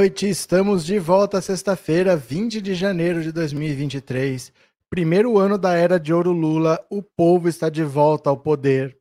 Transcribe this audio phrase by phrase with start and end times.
[0.00, 4.50] Noite, estamos de volta sexta-feira, 20 de janeiro de 2023.
[4.88, 8.98] Primeiro ano da era de ouro Lula, o povo está de volta ao poder.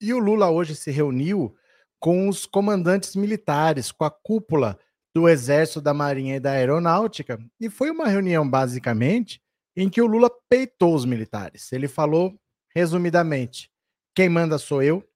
[0.00, 1.54] E o Lula hoje se reuniu
[2.00, 4.78] com os comandantes militares, com a cúpula
[5.14, 9.42] do Exército, da Marinha e da Aeronáutica, e foi uma reunião basicamente
[9.76, 11.70] em que o Lula peitou os militares.
[11.72, 12.34] Ele falou
[12.74, 13.70] resumidamente:
[14.14, 15.06] quem manda sou eu,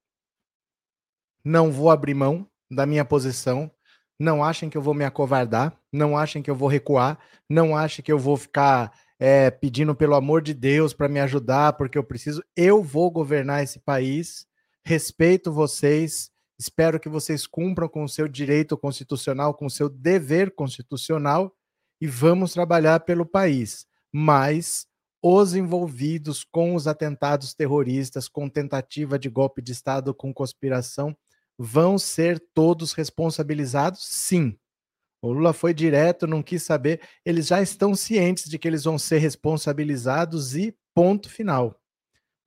[1.42, 3.70] não vou abrir mão da minha posição
[4.22, 8.04] não achem que eu vou me acovardar, não achem que eu vou recuar, não achem
[8.04, 12.04] que eu vou ficar é, pedindo pelo amor de Deus para me ajudar, porque eu
[12.04, 12.40] preciso.
[12.56, 14.46] Eu vou governar esse país,
[14.84, 20.54] respeito vocês, espero que vocês cumpram com o seu direito constitucional, com o seu dever
[20.54, 21.52] constitucional
[22.00, 23.86] e vamos trabalhar pelo país.
[24.12, 24.86] Mas
[25.20, 31.16] os envolvidos com os atentados terroristas, com tentativa de golpe de Estado, com conspiração,
[31.64, 34.04] vão ser todos responsabilizados?
[34.04, 34.58] Sim.
[35.22, 37.00] O Lula foi direto, não quis saber.
[37.24, 41.80] Eles já estão cientes de que eles vão ser responsabilizados e ponto final.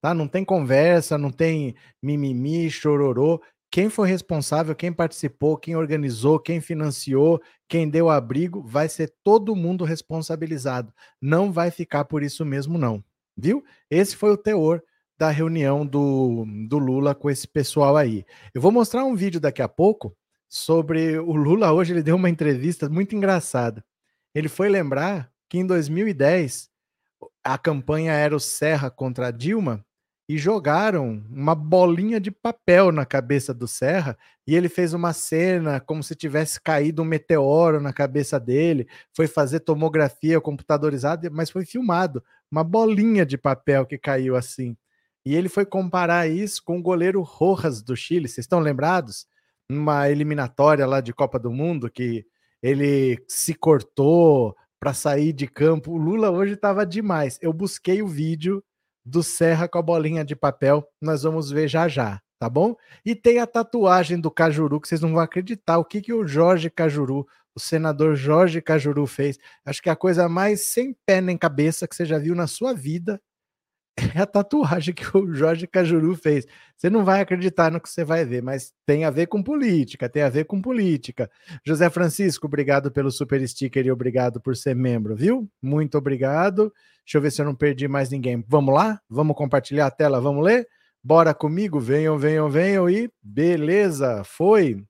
[0.02, 0.14] Tá?
[0.14, 3.42] Não tem conversa, não tem mimimi, chororô.
[3.72, 9.56] Quem foi responsável, quem participou, quem organizou, quem financiou, quem deu abrigo, vai ser todo
[9.56, 10.94] mundo responsabilizado.
[11.22, 13.02] Não vai ficar por isso mesmo, não.
[13.38, 13.64] Viu?
[13.90, 14.84] Esse foi o teor
[15.18, 18.26] da reunião do, do Lula com esse pessoal aí.
[18.54, 20.16] Eu vou mostrar um vídeo daqui a pouco
[20.48, 23.84] sobre o Lula hoje, ele deu uma entrevista muito engraçada.
[24.34, 26.70] Ele foi lembrar que em 2010
[27.44, 29.86] a campanha era o Serra contra a Dilma
[30.28, 35.80] e jogaram uma bolinha de papel na cabeça do Serra e ele fez uma cena
[35.80, 41.66] como se tivesse caído um meteoro na cabeça dele, foi fazer tomografia computadorizada, mas foi
[41.66, 44.76] filmado, uma bolinha de papel que caiu assim.
[45.26, 48.28] E ele foi comparar isso com o goleiro Rojas do Chile.
[48.28, 49.26] Vocês estão lembrados?
[49.68, 52.24] Numa eliminatória lá de Copa do Mundo que
[52.62, 55.94] ele se cortou para sair de campo.
[55.94, 57.40] O Lula hoje estava demais.
[57.42, 58.64] Eu busquei o vídeo
[59.04, 60.88] do Serra com a bolinha de papel.
[61.02, 62.76] Nós vamos ver já já, tá bom?
[63.04, 66.28] E tem a tatuagem do Cajuru que vocês não vão acreditar o que que o
[66.28, 67.26] Jorge Cajuru,
[67.56, 69.40] o senador Jorge Cajuru fez.
[69.66, 72.46] Acho que é a coisa mais sem pé nem cabeça que você já viu na
[72.46, 73.20] sua vida
[74.16, 76.46] é a tatuagem que o Jorge Cajuru fez.
[76.76, 80.10] Você não vai acreditar no que você vai ver, mas tem a ver com política,
[80.10, 81.30] tem a ver com política.
[81.66, 85.50] José Francisco, obrigado pelo super sticker e obrigado por ser membro, viu?
[85.62, 86.74] Muito obrigado.
[87.06, 88.44] Deixa eu ver se eu não perdi mais ninguém.
[88.48, 89.00] Vamos lá?
[89.10, 90.68] Vamos compartilhar a tela, vamos ler?
[91.02, 94.84] Bora comigo, venham, venham, venham e beleza, foi.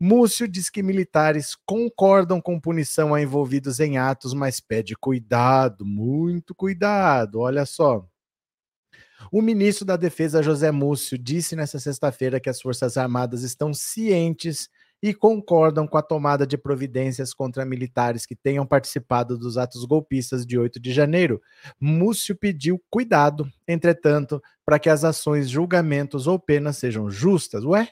[0.00, 6.54] Múcio diz que militares concordam com punição a envolvidos em atos, mas pede cuidado, muito
[6.54, 7.40] cuidado.
[7.40, 8.06] Olha só.
[9.30, 14.68] O ministro da Defesa, José Múcio, disse nesta sexta-feira que as Forças Armadas estão cientes
[15.02, 20.44] e concordam com a tomada de providências contra militares que tenham participado dos atos golpistas
[20.44, 21.40] de 8 de janeiro.
[21.80, 27.64] Múcio pediu cuidado, entretanto, para que as ações, julgamentos ou penas sejam justas.
[27.64, 27.88] Ué?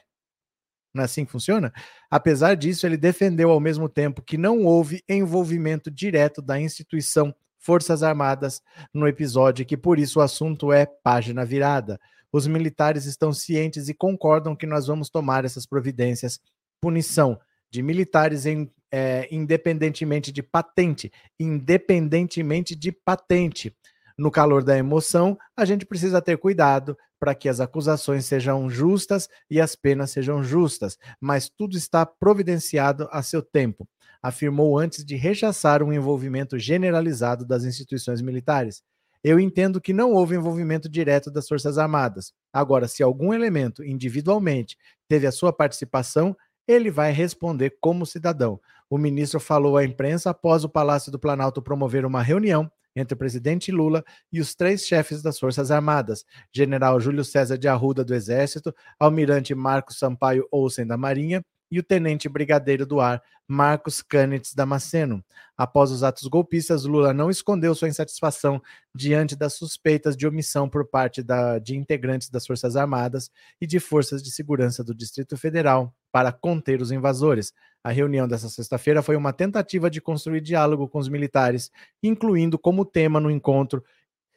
[0.93, 1.71] Não é assim que funciona?
[2.09, 8.03] Apesar disso, ele defendeu ao mesmo tempo que não houve envolvimento direto da instituição Forças
[8.03, 8.61] Armadas
[8.93, 11.99] no episódio, que por isso o assunto é página virada.
[12.31, 16.39] Os militares estão cientes e concordam que nós vamos tomar essas providências.
[16.81, 23.75] Punição de militares em, é, independentemente de patente, independentemente de patente.
[24.17, 29.27] No calor da emoção, a gente precisa ter cuidado para que as acusações sejam justas
[29.49, 33.87] e as penas sejam justas, mas tudo está providenciado a seu tempo
[34.21, 38.81] afirmou antes de rechaçar um envolvimento generalizado das instituições militares.
[39.23, 42.31] Eu entendo que não houve envolvimento direto das Forças Armadas.
[42.53, 44.77] Agora, se algum elemento individualmente
[45.07, 46.35] teve a sua participação,
[46.67, 48.59] ele vai responder como cidadão.
[48.89, 53.17] O ministro falou à imprensa após o Palácio do Planalto promover uma reunião entre o
[53.17, 58.13] presidente Lula e os três chefes das Forças Armadas: General Júlio César de Arruda do
[58.13, 64.53] Exército, Almirante Marcos Sampaio Olsen da Marinha e o tenente brigadeiro do ar Marcos Canitz
[64.53, 65.23] Damasceno.
[65.55, 68.61] Após os atos golpistas, Lula não escondeu sua insatisfação
[68.93, 73.79] diante das suspeitas de omissão por parte da, de integrantes das Forças Armadas e de
[73.79, 77.53] forças de segurança do Distrito Federal para conter os invasores.
[77.83, 81.71] A reunião dessa sexta-feira foi uma tentativa de construir diálogo com os militares,
[82.03, 83.83] incluindo como tema no encontro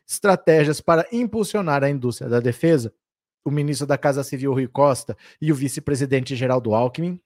[0.06, 2.92] estratégias para impulsionar a indústria da defesa
[3.44, 7.20] o ministro da Casa Civil, Rui Costa, e o vice-presidente Geraldo Alckmin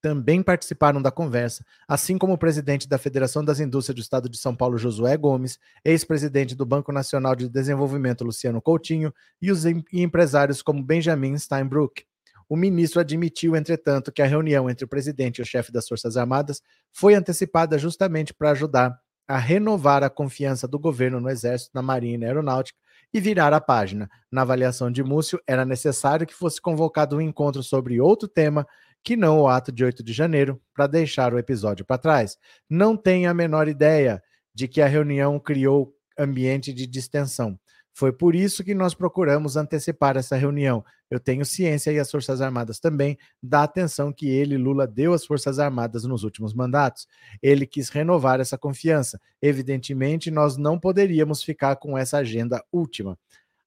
[0.00, 4.38] também participaram da conversa, assim como o presidente da Federação das Indústrias do Estado de
[4.38, 10.62] São Paulo, Josué Gomes, ex-presidente do Banco Nacional de Desenvolvimento, Luciano Coutinho, e os empresários
[10.62, 12.04] como Benjamin Steinbrück.
[12.48, 16.16] O ministro admitiu, entretanto, que a reunião entre o presidente e o chefe das Forças
[16.16, 18.98] Armadas foi antecipada justamente para ajudar
[19.28, 22.76] a renovar a confiança do governo no Exército, na Marinha e na Aeronáutica
[23.12, 24.08] e virar a página.
[24.30, 28.66] Na avaliação de Múcio, era necessário que fosse convocado um encontro sobre outro tema
[29.02, 32.36] que não o ato de 8 de janeiro, para deixar o episódio para trás.
[32.68, 34.22] Não tenho a menor ideia
[34.54, 37.58] de que a reunião criou ambiente de distensão.
[38.00, 40.82] Foi por isso que nós procuramos antecipar essa reunião.
[41.10, 45.26] Eu tenho ciência e as Forças Armadas também da atenção que ele, Lula, deu às
[45.26, 47.06] Forças Armadas nos últimos mandatos.
[47.42, 49.20] Ele quis renovar essa confiança.
[49.42, 53.18] Evidentemente, nós não poderíamos ficar com essa agenda última.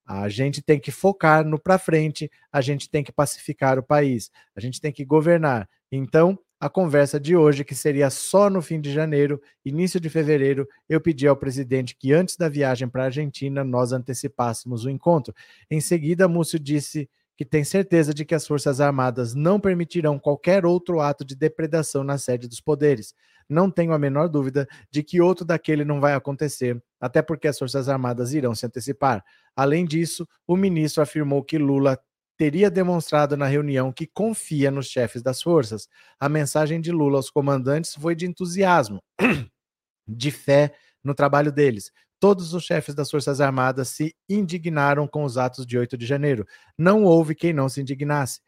[0.04, 4.32] A gente tem que focar no para frente, a gente tem que pacificar o país,
[4.56, 5.68] a gente tem que governar.
[5.92, 10.66] Então, a conversa de hoje, que seria só no fim de janeiro, início de fevereiro,
[10.88, 15.34] eu pedi ao presidente que antes da viagem para a Argentina nós antecipássemos o encontro.
[15.70, 17.06] Em seguida, Múcio disse
[17.36, 22.02] que tem certeza de que as Forças Armadas não permitirão qualquer outro ato de depredação
[22.02, 23.14] na sede dos poderes.
[23.46, 27.58] Não tenho a menor dúvida de que outro daquele não vai acontecer, até porque as
[27.58, 29.22] Forças Armadas irão se antecipar.
[29.54, 32.00] Além disso, o ministro afirmou que Lula
[32.36, 35.88] teria demonstrado na reunião que confia nos chefes das forças.
[36.18, 39.02] A mensagem de Lula aos comandantes foi de entusiasmo,
[40.06, 41.92] de fé no trabalho deles.
[42.18, 46.46] Todos os chefes das Forças Armadas se indignaram com os atos de 8 de janeiro.
[46.76, 48.40] Não houve quem não se indignasse.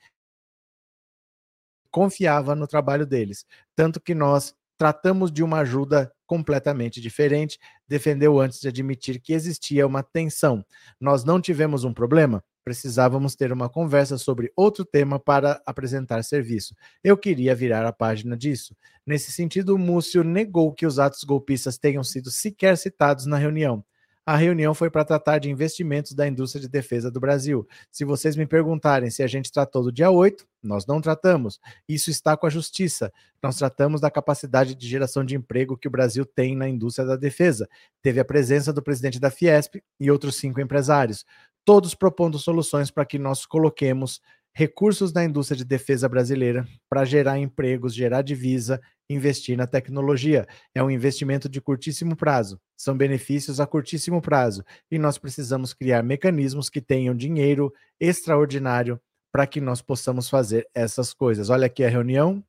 [1.90, 3.44] Confiava no trabalho deles.
[3.74, 9.86] Tanto que nós tratamos de uma ajuda completamente diferente, defendeu antes de admitir que existia
[9.86, 10.64] uma tensão.
[11.00, 12.42] Nós não tivemos um problema?
[12.66, 16.74] Precisávamos ter uma conversa sobre outro tema para apresentar serviço.
[17.02, 18.74] Eu queria virar a página disso.
[19.06, 23.84] Nesse sentido, Múcio negou que os atos golpistas tenham sido sequer citados na reunião.
[24.26, 27.64] A reunião foi para tratar de investimentos da indústria de defesa do Brasil.
[27.92, 31.60] Se vocês me perguntarem se a gente tratou do dia 8, nós não tratamos.
[31.88, 33.12] Isso está com a justiça.
[33.40, 37.14] Nós tratamos da capacidade de geração de emprego que o Brasil tem na indústria da
[37.14, 37.68] defesa.
[38.02, 41.24] Teve a presença do presidente da Fiesp e outros cinco empresários
[41.66, 44.20] todos propondo soluções para que nós coloquemos
[44.54, 48.80] recursos na indústria de defesa brasileira para gerar empregos, gerar divisa,
[49.10, 50.46] investir na tecnologia.
[50.74, 56.02] É um investimento de curtíssimo prazo, são benefícios a curtíssimo prazo e nós precisamos criar
[56.02, 57.70] mecanismos que tenham dinheiro
[58.00, 58.98] extraordinário
[59.32, 61.50] para que nós possamos fazer essas coisas.
[61.50, 62.42] Olha aqui a reunião.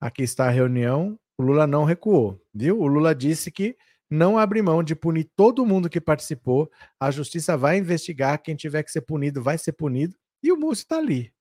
[0.00, 1.18] Aqui está a reunião.
[1.36, 2.78] O Lula não recuou, viu?
[2.78, 3.74] O Lula disse que
[4.10, 6.70] não abre mão de punir todo mundo que participou.
[6.98, 10.16] A justiça vai investigar, quem tiver que ser punido vai ser punido.
[10.42, 11.32] E o Múcio está ali.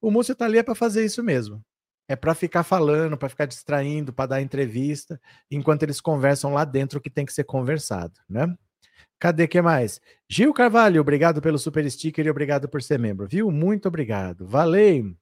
[0.00, 1.62] O Múcio está ali é para fazer isso mesmo.
[2.06, 6.98] É para ficar falando, para ficar distraindo, para dar entrevista, enquanto eles conversam lá dentro
[6.98, 8.54] o que tem que ser conversado, né?
[9.18, 10.00] Cadê que mais?
[10.28, 13.50] Gil Carvalho, obrigado pelo super sticker e obrigado por ser membro, viu?
[13.50, 14.46] Muito obrigado.
[14.46, 15.16] Valeu.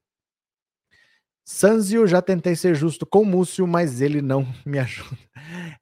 [1.44, 5.18] Sanzio, já tentei ser justo com o Múcio, mas ele não me ajuda.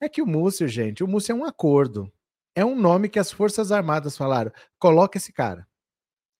[0.00, 2.10] É que o Múcio, gente, o Múcio é um acordo.
[2.54, 5.66] É um nome que as Forças Armadas falaram: coloca esse cara.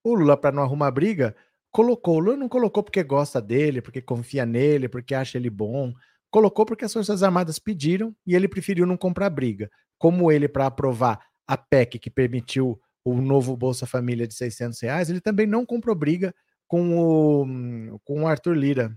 [0.04, 1.36] O Lula, para não arrumar briga,
[1.70, 2.16] colocou.
[2.16, 5.92] O Lula não colocou porque gosta dele, porque confia nele, porque acha ele bom.
[6.30, 9.70] Colocou porque as Forças Armadas pediram e ele preferiu não comprar briga.
[9.98, 15.10] Como ele, para aprovar a PEC que permitiu o novo Bolsa Família de 600 reais,
[15.10, 16.34] ele também não comprou briga
[16.68, 18.96] com o, com o Arthur Lira,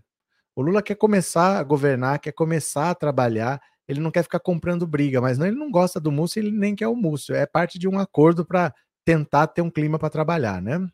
[0.55, 4.87] o Lula quer começar a governar, quer começar a trabalhar, ele não quer ficar comprando
[4.87, 7.35] briga, mas não, ele não gosta do Múcio, ele nem quer o Múcio.
[7.35, 10.87] É parte de um acordo para tentar ter um clima para trabalhar, né?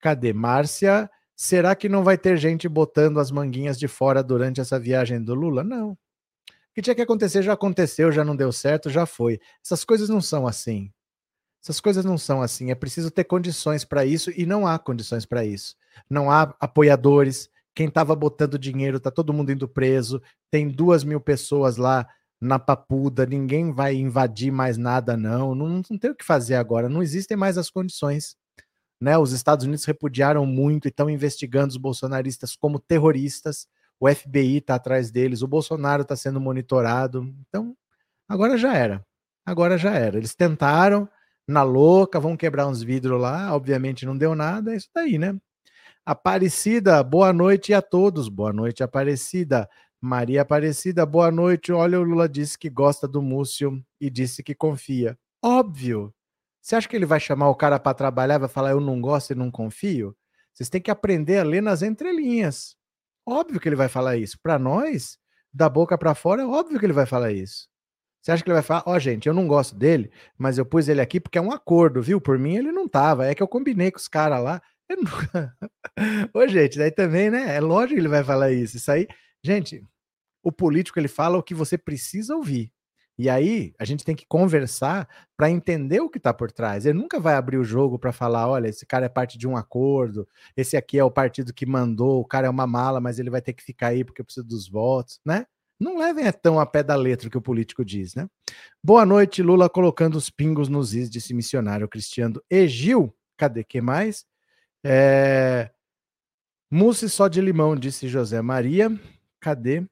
[0.00, 0.32] Cadê?
[0.32, 5.22] Márcia, será que não vai ter gente botando as manguinhas de fora durante essa viagem
[5.22, 5.62] do Lula?
[5.62, 5.90] Não.
[5.90, 5.98] O
[6.74, 9.40] que tinha que acontecer já aconteceu, já não deu certo, já foi.
[9.64, 10.90] Essas coisas não são assim.
[11.62, 12.70] Essas coisas não são assim.
[12.70, 15.74] É preciso ter condições para isso e não há condições para isso.
[16.08, 21.20] Não há apoiadores, quem estava botando dinheiro, tá todo mundo indo preso, tem duas mil
[21.20, 22.08] pessoas lá
[22.40, 25.54] na papuda, ninguém vai invadir mais nada, não.
[25.54, 25.68] não.
[25.68, 28.34] Não tem o que fazer agora, não existem mais as condições.
[28.98, 29.16] Né?
[29.18, 33.68] Os Estados Unidos repudiaram muito e estão investigando os bolsonaristas como terroristas.
[34.00, 37.30] O FBI está atrás deles, o Bolsonaro está sendo monitorado.
[37.46, 37.76] Então,
[38.26, 39.04] agora já era.
[39.44, 40.16] Agora já era.
[40.16, 41.06] Eles tentaram,
[41.46, 45.38] na louca, vão quebrar uns vidros lá, obviamente não deu nada, é isso daí, né?
[46.08, 48.28] Aparecida, boa noite a todos.
[48.28, 49.68] Boa noite, Aparecida.
[50.00, 51.72] Maria Aparecida, boa noite.
[51.72, 55.18] Olha, o Lula disse que gosta do Múcio e disse que confia.
[55.42, 56.14] Óbvio.
[56.62, 59.32] Você acha que ele vai chamar o cara para trabalhar, vai falar eu não gosto
[59.32, 60.16] e não confio?
[60.54, 62.76] Vocês têm que aprender a ler nas entrelinhas.
[63.26, 64.38] Óbvio que ele vai falar isso.
[64.40, 65.18] Para nós,
[65.52, 67.66] da boca para fora, é óbvio que ele vai falar isso.
[68.22, 70.64] Você acha que ele vai falar, ó, oh, gente, eu não gosto dele, mas eu
[70.64, 72.20] pus ele aqui porque é um acordo, viu?
[72.20, 73.26] Por mim ele não tava.
[73.26, 74.62] É que eu combinei com os caras lá
[76.32, 77.56] Ô, gente, daí também, né?
[77.56, 78.76] É lógico que ele vai falar isso.
[78.76, 79.06] Isso aí,
[79.42, 79.84] gente,
[80.42, 82.72] o político ele fala o que você precisa ouvir.
[83.18, 86.84] E aí a gente tem que conversar para entender o que está por trás.
[86.84, 89.56] Ele nunca vai abrir o jogo para falar, olha, esse cara é parte de um
[89.56, 93.30] acordo, esse aqui é o partido que mandou, o cara é uma mala, mas ele
[93.30, 95.46] vai ter que ficar aí porque precisa dos votos, né?
[95.80, 98.28] Não levem tão a pé da letra que o político diz, né?
[98.82, 103.14] Boa noite, Lula colocando os pingos nos is, disse missionário Cristiano Egil.
[103.36, 104.24] Cadê que mais?
[104.88, 105.68] É...
[106.70, 108.88] Mousse só de limão, disse José Maria.
[109.40, 109.84] Cadê?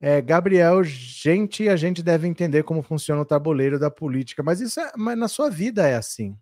[0.00, 4.80] É, Gabriel, gente, a gente deve entender como funciona o tabuleiro da política, mas isso
[4.80, 6.36] é, mas na sua vida é assim.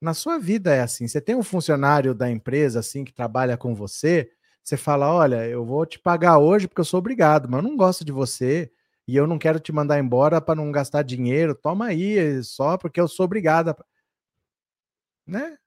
[0.00, 1.08] Na sua vida é assim.
[1.08, 4.30] Você tem um funcionário da empresa assim que trabalha com você,
[4.64, 7.76] você fala: "Olha, eu vou te pagar hoje porque eu sou obrigado, mas eu não
[7.76, 8.70] gosto de você
[9.08, 11.54] e eu não quero te mandar embora para não gastar dinheiro.
[11.54, 13.76] Toma aí, só porque eu sou obrigada".
[15.26, 15.58] Né?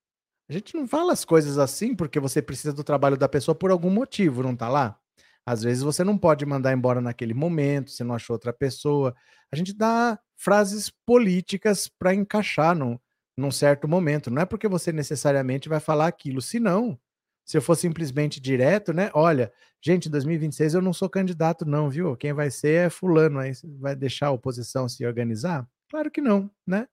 [0.50, 3.70] A gente não fala as coisas assim porque você precisa do trabalho da pessoa por
[3.70, 4.98] algum motivo, não tá lá?
[5.46, 9.16] Às vezes você não pode mandar embora naquele momento, você não achou outra pessoa.
[9.52, 12.98] A gente dá frases políticas para encaixar num,
[13.38, 14.32] num certo momento.
[14.32, 16.42] Não é porque você necessariamente vai falar aquilo.
[16.42, 17.00] Se não,
[17.46, 19.12] se eu for simplesmente direto, né?
[19.14, 19.52] Olha,
[19.82, 22.16] gente, em 2026 eu não sou candidato, não, viu?
[22.18, 23.40] Quem vai ser é fulano.
[23.40, 25.68] Aí vai deixar a oposição se organizar?
[25.90, 26.88] Claro que não, né?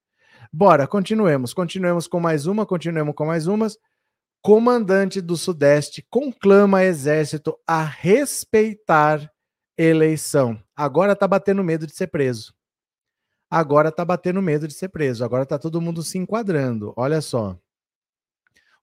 [0.53, 1.53] Bora, continuemos.
[1.53, 3.79] Continuemos com mais uma, continuemos com mais umas
[4.47, 9.29] comandante do Sudeste conclama exército a respeitar
[9.77, 10.63] eleição.
[10.77, 12.55] Agora tá batendo medo de ser preso.
[13.51, 15.25] Agora tá batendo medo de ser preso.
[15.25, 16.95] Agora tá todo mundo se enquadrando.
[16.97, 17.59] Olha só.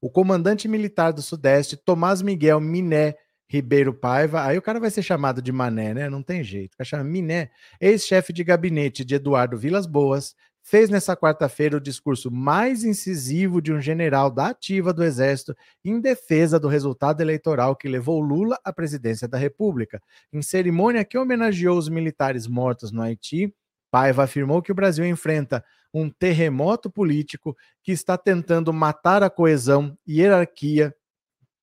[0.01, 3.15] O comandante militar do Sudeste, Tomás Miguel Miné
[3.47, 6.09] Ribeiro Paiva, aí o cara vai ser chamado de Mané, né?
[6.09, 6.75] Não tem jeito.
[6.77, 12.31] Vai chamar Miné, ex-chefe de gabinete de Eduardo Vilas Boas, fez nessa quarta-feira o discurso
[12.31, 17.89] mais incisivo de um general da ativa do Exército em defesa do resultado eleitoral que
[17.89, 20.01] levou Lula à presidência da República.
[20.31, 23.53] Em cerimônia que homenageou os militares mortos no Haiti,
[23.91, 29.95] Paiva afirmou que o Brasil enfrenta um terremoto político que está tentando matar a coesão,
[30.07, 30.95] hierarquia,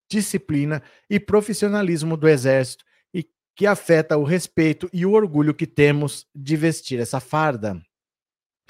[0.09, 3.27] disciplina e profissionalismo do Exército e
[3.57, 7.81] que afeta o respeito e o orgulho que temos de vestir essa farda.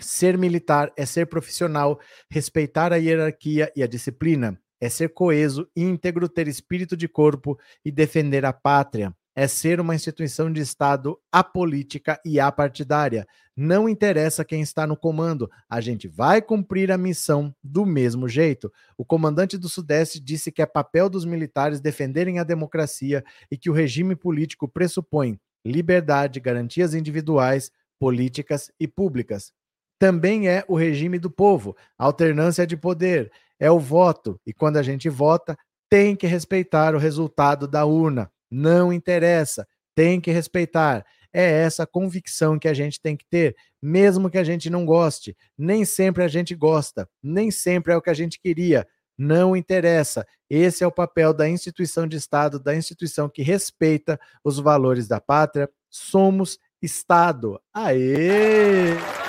[0.01, 6.27] Ser militar é ser profissional, respeitar a hierarquia e a disciplina, é ser coeso, íntegro,
[6.27, 9.15] ter espírito de corpo e defender a pátria.
[9.37, 13.27] É ser uma instituição de Estado apolítica e apartidária.
[13.55, 18.73] Não interessa quem está no comando, a gente vai cumprir a missão do mesmo jeito.
[18.97, 23.71] O comandante do Sudeste disse que é papel dos militares defenderem a democracia e que
[23.71, 29.53] o regime político pressupõe liberdade, garantias individuais, políticas e públicas
[30.01, 34.83] também é o regime do povo, alternância de poder, é o voto, e quando a
[34.83, 35.57] gente vota,
[35.91, 41.05] tem que respeitar o resultado da urna, não interessa, tem que respeitar.
[41.33, 45.37] É essa convicção que a gente tem que ter, mesmo que a gente não goste.
[45.57, 48.89] Nem sempre a gente gosta, nem sempre é o que a gente queria.
[49.19, 50.27] Não interessa.
[50.49, 55.21] Esse é o papel da instituição de Estado, da instituição que respeita os valores da
[55.21, 55.69] pátria.
[55.91, 57.61] Somos Estado.
[57.73, 59.20] Aê!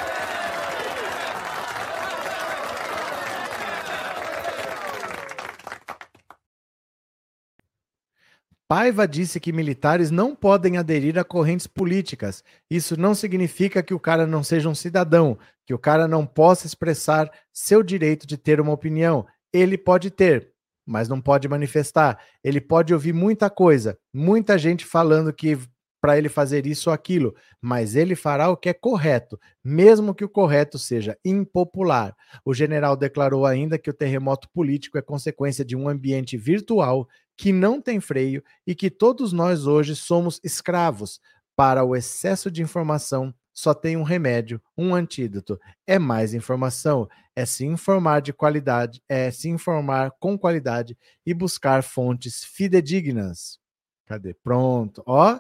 [8.72, 12.42] Paiva disse que militares não podem aderir a correntes políticas.
[12.70, 16.68] Isso não significa que o cara não seja um cidadão, que o cara não possa
[16.68, 19.28] expressar seu direito de ter uma opinião.
[19.52, 20.54] Ele pode ter,
[20.86, 22.18] mas não pode manifestar.
[22.42, 25.60] Ele pode ouvir muita coisa, muita gente falando que
[26.00, 30.24] para ele fazer isso ou aquilo, mas ele fará o que é correto, mesmo que
[30.24, 32.16] o correto seja impopular.
[32.46, 37.08] O general declarou ainda que o terremoto político é consequência de um ambiente virtual
[37.42, 41.20] que não tem freio e que todos nós hoje somos escravos.
[41.56, 45.60] Para o excesso de informação, só tem um remédio, um antídoto.
[45.88, 50.96] É mais informação, é se informar de qualidade, é se informar com qualidade
[51.26, 53.58] e buscar fontes fidedignas.
[54.06, 54.36] Cadê?
[54.36, 55.02] Pronto.
[55.04, 55.40] Ó,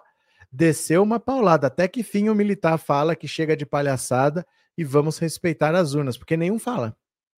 [0.52, 1.68] desceu uma paulada.
[1.68, 4.44] Até que fim o militar fala que chega de palhaçada
[4.76, 6.98] e vamos respeitar as urnas, porque nenhum fala.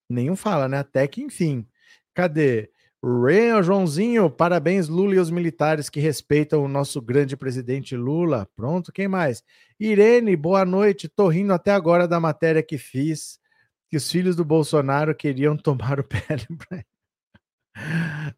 [0.09, 0.77] Nenhum fala, né?
[0.77, 1.67] Até que enfim.
[2.13, 2.71] Cadê?
[3.05, 8.47] Ren, Joãozinho, parabéns, Lula e os militares que respeitam o nosso grande presidente Lula.
[8.55, 9.43] Pronto, quem mais?
[9.77, 11.09] Irene, boa noite.
[11.09, 13.39] Tô rindo até agora da matéria que fiz,
[13.89, 16.21] que os filhos do Bolsonaro queriam tomar o pé.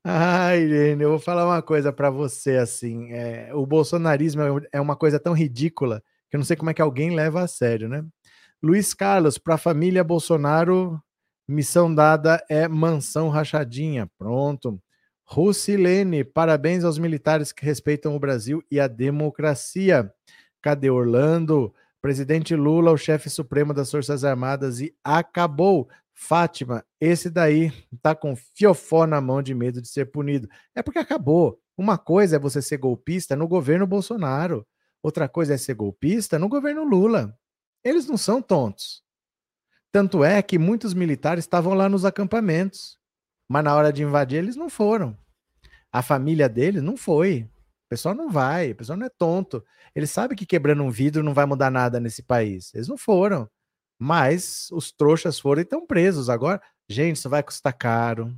[0.03, 3.11] Ah, Irene, eu vou falar uma coisa para você assim.
[3.11, 6.73] É, o bolsonarismo é, é uma coisa tão ridícula que eu não sei como é
[6.73, 8.03] que alguém leva a sério, né?
[8.63, 10.99] Luiz Carlos, para a família Bolsonaro,
[11.47, 14.09] missão dada é mansão rachadinha.
[14.17, 14.81] Pronto.
[15.27, 20.11] Rucilene, parabéns aos militares que respeitam o Brasil e a democracia.
[20.61, 21.73] Cadê Orlando?
[22.01, 25.89] Presidente Lula, o chefe supremo das Forças Armadas, e acabou.
[26.17, 30.47] Fátima, esse daí tá com fiofó na mão de medo de ser punido.
[30.73, 31.59] É porque acabou.
[31.77, 34.65] Uma coisa é você ser golpista no governo Bolsonaro,
[35.03, 37.37] outra coisa é ser golpista no governo Lula.
[37.83, 39.03] Eles não são tontos.
[39.95, 42.99] Tanto é que muitos militares estavam lá nos acampamentos,
[43.47, 45.17] mas na hora de invadir eles não foram.
[45.89, 47.49] A família deles não foi.
[47.85, 49.63] O pessoal não vai, o pessoal não é tonto.
[49.95, 52.73] Eles sabem que quebrando um vidro não vai mudar nada nesse país.
[52.75, 53.49] Eles não foram.
[53.97, 56.29] Mas os trouxas foram e estão presos.
[56.29, 58.35] Agora, gente, isso vai custar caro.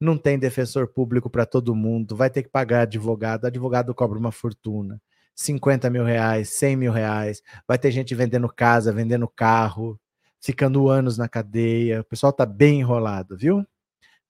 [0.00, 2.16] Não tem defensor público para todo mundo.
[2.16, 3.44] Vai ter que pagar advogado.
[3.44, 4.98] Advogado cobra uma fortuna.
[5.34, 7.42] 50 mil reais, 100 mil reais.
[7.68, 10.00] Vai ter gente vendendo casa, vendendo carro,
[10.40, 12.00] ficando anos na cadeia.
[12.00, 13.66] O pessoal tá bem enrolado, viu?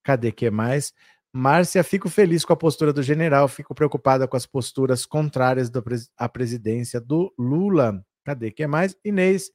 [0.02, 0.92] Cadê que mais?
[1.32, 5.70] Márcia, fico feliz com a postura do general, fico preocupada com as posturas contrárias
[6.16, 8.02] à presidência do Lula.
[8.24, 8.96] Cadê que mais?
[9.04, 9.50] Inês,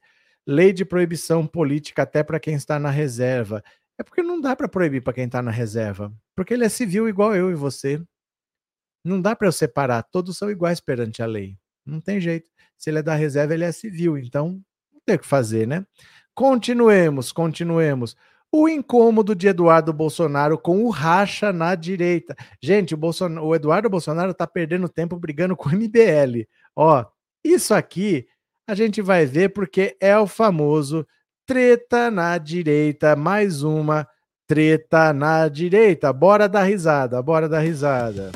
[0.46, 3.64] lei de proibição política até para quem está na reserva.
[3.98, 7.08] É porque não dá para proibir para quem está na reserva, porque ele é civil
[7.08, 8.00] igual eu e você.
[9.04, 11.58] Não dá para eu separar, todos são iguais perante a lei.
[11.84, 12.48] Não tem jeito.
[12.78, 15.84] Se ele é da reserva, ele é civil, então não tem o que fazer, né?
[16.34, 18.16] Continuemos, continuemos
[18.52, 22.36] o incômodo de Eduardo Bolsonaro com o racha na direita.
[22.60, 23.38] Gente, o, Bolson...
[23.40, 26.46] o Eduardo Bolsonaro está perdendo tempo brigando com o MBL.
[26.76, 27.02] Ó,
[27.42, 28.26] isso aqui
[28.66, 31.06] a gente vai ver porque é o famoso
[31.46, 34.06] treta na direita, mais uma
[34.46, 36.12] treta na direita.
[36.12, 38.30] Bora dar risada, bora dar risada.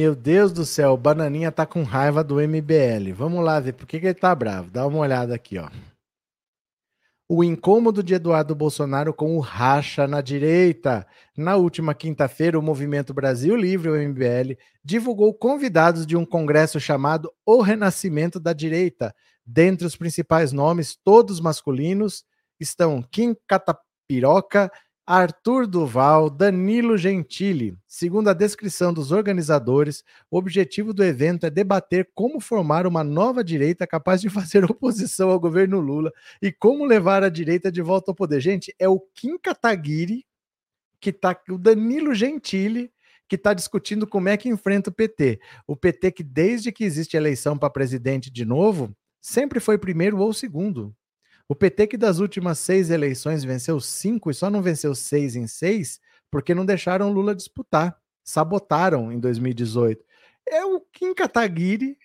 [0.00, 3.12] Meu Deus do céu, o Bananinha tá com raiva do MBL.
[3.14, 4.70] Vamos lá ver por que, que ele tá bravo.
[4.70, 5.68] Dá uma olhada aqui, ó.
[7.28, 11.06] O incômodo de Eduardo Bolsonaro com o racha na direita.
[11.36, 17.30] Na última quinta-feira, o Movimento Brasil Livre, o MBL, divulgou convidados de um congresso chamado
[17.44, 19.14] O Renascimento da Direita.
[19.44, 22.24] Dentre os principais nomes, todos masculinos,
[22.58, 24.72] estão Kim Catapiroca,
[25.12, 27.76] Arthur Duval, Danilo Gentili.
[27.84, 33.42] Segundo a descrição dos organizadores, o objetivo do evento é debater como formar uma nova
[33.42, 38.12] direita capaz de fazer oposição ao governo Lula e como levar a direita de volta
[38.12, 38.40] ao poder.
[38.40, 40.24] Gente, é o Kim Kataguiri
[41.00, 42.92] que tá, o Danilo Gentili
[43.28, 45.40] que está discutindo como é que enfrenta o PT.
[45.66, 50.32] O PT que desde que existe eleição para presidente de novo, sempre foi primeiro ou
[50.32, 50.94] segundo.
[51.50, 55.48] O PT, que das últimas seis eleições venceu cinco e só não venceu seis em
[55.48, 57.98] seis, porque não deixaram Lula disputar.
[58.22, 60.00] Sabotaram em 2018.
[60.48, 61.98] É o Kim Kataguiri,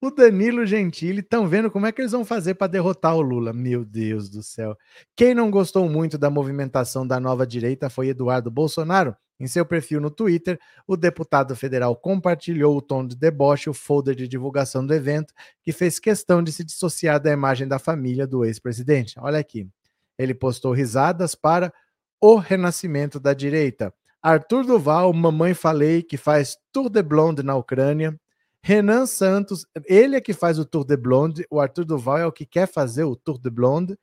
[0.00, 3.52] o Danilo Gentili, estão vendo como é que eles vão fazer para derrotar o Lula.
[3.52, 4.78] Meu Deus do céu.
[5.16, 9.16] Quem não gostou muito da movimentação da nova direita foi Eduardo Bolsonaro.
[9.40, 14.14] Em seu perfil no Twitter, o deputado federal compartilhou o tom de deboche, o folder
[14.14, 18.44] de divulgação do evento, que fez questão de se dissociar da imagem da família do
[18.44, 19.18] ex-presidente.
[19.18, 19.66] Olha aqui.
[20.18, 21.72] Ele postou risadas para
[22.20, 23.94] o renascimento da direita.
[24.22, 28.14] Arthur Duval, Mamãe Falei, que faz Tour de Blonde na Ucrânia.
[28.62, 32.32] Renan Santos, ele é que faz o Tour de Blonde, o Arthur Duval é o
[32.32, 33.96] que quer fazer o Tour de Blonde.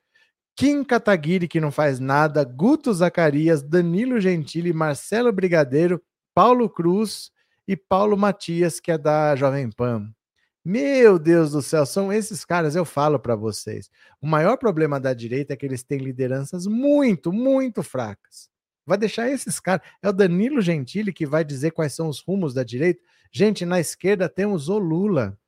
[0.58, 6.02] Kim Kataguiri, que não faz nada, Guto Zacarias, Danilo Gentili, Marcelo Brigadeiro,
[6.34, 7.30] Paulo Cruz
[7.68, 10.12] e Paulo Matias, que é da Jovem Pan.
[10.64, 13.88] Meu Deus do céu, são esses caras, eu falo para vocês.
[14.20, 18.50] O maior problema da direita é que eles têm lideranças muito, muito fracas.
[18.84, 19.86] Vai deixar esses caras.
[20.02, 23.00] É o Danilo Gentili que vai dizer quais são os rumos da direita.
[23.30, 25.38] Gente, na esquerda temos o Lula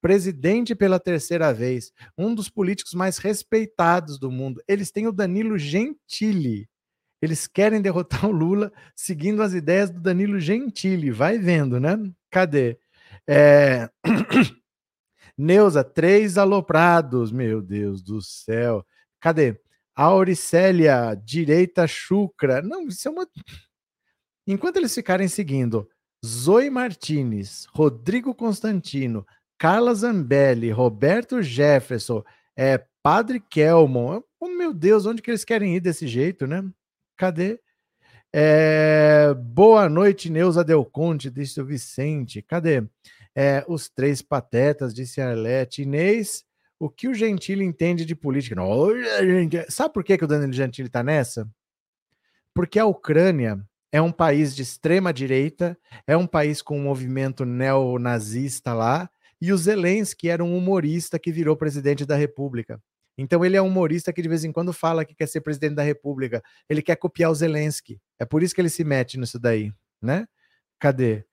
[0.00, 4.62] presidente pela terceira vez, um dos políticos mais respeitados do mundo.
[4.66, 6.68] Eles têm o Danilo Gentili.
[7.22, 11.10] Eles querem derrotar o Lula seguindo as ideias do Danilo Gentili.
[11.10, 11.96] Vai vendo, né?
[12.30, 12.78] Cadê?
[13.28, 13.90] É...
[15.36, 17.30] Neuza, três aloprados.
[17.30, 18.84] Meu Deus do céu.
[19.20, 19.60] Cadê?
[19.94, 22.62] Auricélia, direita chucra.
[22.62, 23.28] Não, isso é uma.
[24.46, 25.86] Enquanto eles ficarem seguindo
[26.24, 29.26] Zoe Martinez, Rodrigo Constantino,
[29.60, 32.24] Carla Zambelli, Roberto Jefferson,
[32.56, 34.22] é, Padre Kelmon.
[34.40, 36.64] Oh, meu Deus, onde que eles querem ir desse jeito, né?
[37.14, 37.60] Cadê?
[38.32, 42.40] É, boa noite, Neuza Del Conte, disse o Vicente.
[42.40, 42.82] Cadê?
[43.36, 45.82] É, os três patetas, disse a Arlete.
[45.82, 46.42] Inês,
[46.78, 48.54] o que o Gentili entende de política?
[48.54, 48.88] Não,
[49.68, 51.46] sabe por que, que o Danilo Gentili está nessa?
[52.54, 57.44] Porque a Ucrânia é um país de extrema direita, é um país com um movimento
[57.44, 59.10] neonazista lá,
[59.40, 62.80] e o Zelensky era um humorista que virou presidente da República.
[63.16, 65.74] Então ele é um humorista que de vez em quando fala que quer ser presidente
[65.74, 66.42] da República.
[66.68, 68.00] Ele quer copiar o Zelensky.
[68.18, 70.26] É por isso que ele se mete nisso daí, né?
[70.78, 71.24] Cadê?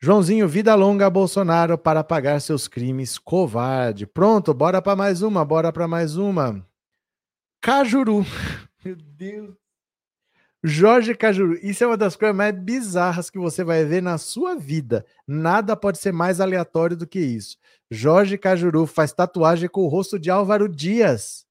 [0.00, 4.06] Joãozinho, vida longa a Bolsonaro para pagar seus crimes, covarde.
[4.06, 6.66] Pronto, bora para mais uma, bora para mais uma.
[7.62, 8.24] Cajuru.
[8.84, 9.65] Meu Deus.
[10.68, 14.56] Jorge Cajuru, isso é uma das coisas mais bizarras que você vai ver na sua
[14.56, 15.06] vida.
[15.24, 17.56] Nada pode ser mais aleatório do que isso.
[17.88, 21.46] Jorge Cajuru faz tatuagem com o rosto de Álvaro Dias.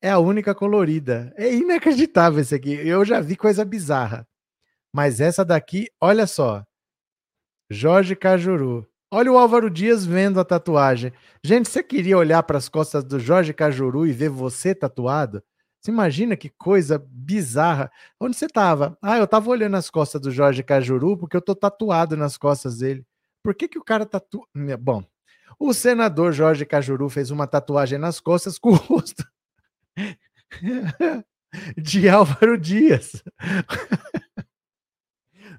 [0.00, 1.34] É a única colorida.
[1.36, 2.70] É inacreditável esse aqui.
[2.70, 4.24] Eu já vi coisa bizarra.
[4.94, 6.62] Mas essa daqui, olha só.
[7.68, 8.86] Jorge Cajuru.
[9.10, 11.12] Olha o Álvaro Dias vendo a tatuagem.
[11.42, 15.42] Gente, você queria olhar para as costas do Jorge Cajuru e ver você tatuado?
[15.86, 17.92] Você imagina que coisa bizarra.
[18.18, 18.98] Onde você estava?
[19.00, 22.78] Ah, eu estava olhando as costas do Jorge Cajuru porque eu tô tatuado nas costas
[22.78, 23.06] dele.
[23.40, 24.44] Por que, que o cara tatua?
[24.80, 25.04] Bom,
[25.60, 29.24] o senador Jorge Cajuru fez uma tatuagem nas costas com o rosto
[31.78, 33.22] de Álvaro Dias.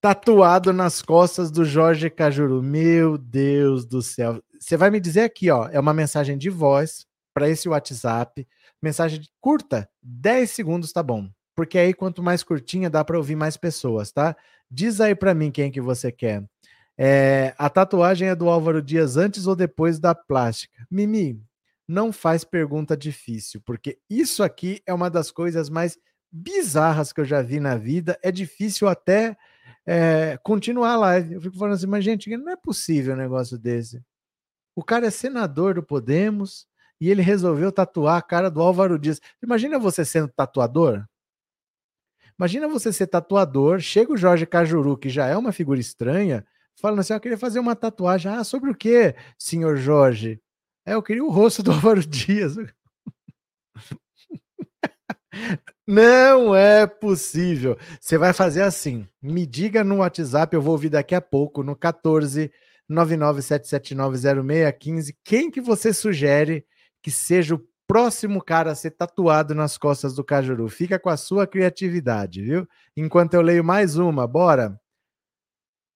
[0.00, 2.62] tatuado nas costas do Jorge Cajuru?
[2.62, 4.40] Meu Deus do céu.
[4.60, 8.46] Você vai me dizer aqui, ó, é uma mensagem de voz para esse WhatsApp,
[8.80, 11.28] mensagem curta, 10 segundos tá bom.
[11.56, 14.36] Porque aí quanto mais curtinha dá para ouvir mais pessoas, tá?
[14.70, 16.44] Diz aí para mim quem que você quer.
[16.96, 20.86] É, a tatuagem é do Álvaro Dias antes ou depois da plástica?
[20.90, 21.42] Mimi,
[21.90, 25.98] não faz pergunta difícil, porque isso aqui é uma das coisas mais
[26.30, 28.16] bizarras que eu já vi na vida.
[28.22, 29.36] É difícil até
[29.84, 31.34] é, continuar a live.
[31.34, 34.00] Eu fico falando assim, mas gente, não é possível um negócio desse.
[34.76, 36.64] O cara é senador do Podemos
[37.00, 39.20] e ele resolveu tatuar a cara do Álvaro Dias.
[39.42, 41.04] Imagina você sendo tatuador?
[42.38, 47.00] Imagina você ser tatuador, chega o Jorge Cajuru, que já é uma figura estranha, falando
[47.00, 48.30] assim: ah, eu queria fazer uma tatuagem.
[48.32, 50.40] Ah, sobre o que, senhor Jorge?
[50.86, 52.56] É, eu queria o rosto do Álvaro Dias.
[55.86, 57.76] Não é possível.
[58.00, 59.06] Você vai fazer assim.
[59.20, 62.50] Me diga no WhatsApp, eu vou ouvir daqui a pouco, no 14
[62.90, 66.64] 997790615, quem que você sugere
[67.02, 70.68] que seja o próximo cara a ser tatuado nas costas do Cajuru?
[70.68, 72.68] Fica com a sua criatividade, viu?
[72.96, 74.79] Enquanto eu leio mais uma, bora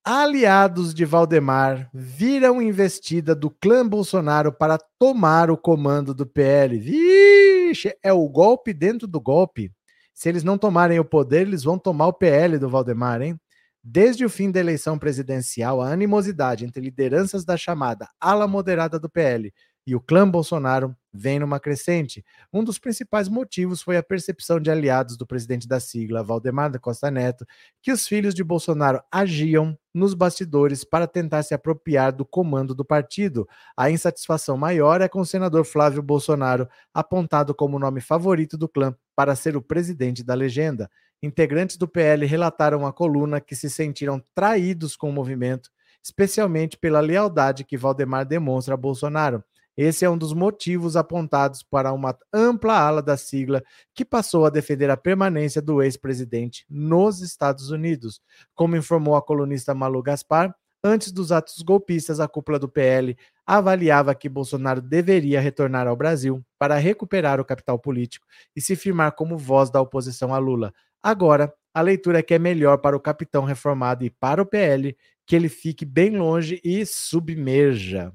[0.05, 6.79] aliados de Valdemar viram investida do clã Bolsonaro para tomar o comando do PL.
[6.79, 9.73] Vixe, é o golpe dentro do golpe.
[10.12, 13.40] Se eles não tomarem o poder, eles vão tomar o PL do Valdemar, hein?
[13.83, 19.11] Desde o fim da eleição presidencial, a animosidade entre lideranças da chamada ala moderada do
[19.11, 19.53] PL
[19.87, 22.25] e o clã Bolsonaro vem numa crescente.
[22.53, 26.79] Um dos principais motivos foi a percepção de aliados do presidente da sigla, Valdemar da
[26.79, 27.47] Costa Neto,
[27.83, 32.85] que os filhos de Bolsonaro agiam nos bastidores para tentar se apropriar do comando do
[32.85, 33.47] partido.
[33.77, 38.68] A insatisfação maior é com o senador Flávio Bolsonaro, apontado como o nome favorito do
[38.68, 40.90] clã para ser o presidente da legenda.
[41.23, 45.70] Integrantes do PL relataram à coluna que se sentiram traídos com o movimento,
[46.03, 49.42] especialmente pela lealdade que Valdemar demonstra a Bolsonaro
[49.77, 54.51] Esse é um dos motivos apontados para uma ampla ala da sigla que passou a
[54.51, 58.21] defender a permanência do ex-presidente nos Estados Unidos.
[58.55, 64.15] Como informou a colunista Malu Gaspar, antes dos atos golpistas, a cúpula do PL avaliava
[64.15, 69.37] que Bolsonaro deveria retornar ao Brasil para recuperar o capital político e se firmar como
[69.37, 70.73] voz da oposição a Lula.
[71.03, 74.97] Agora, a leitura é que é melhor para o capitão reformado e para o PL
[75.27, 78.15] que ele fique bem longe e submerja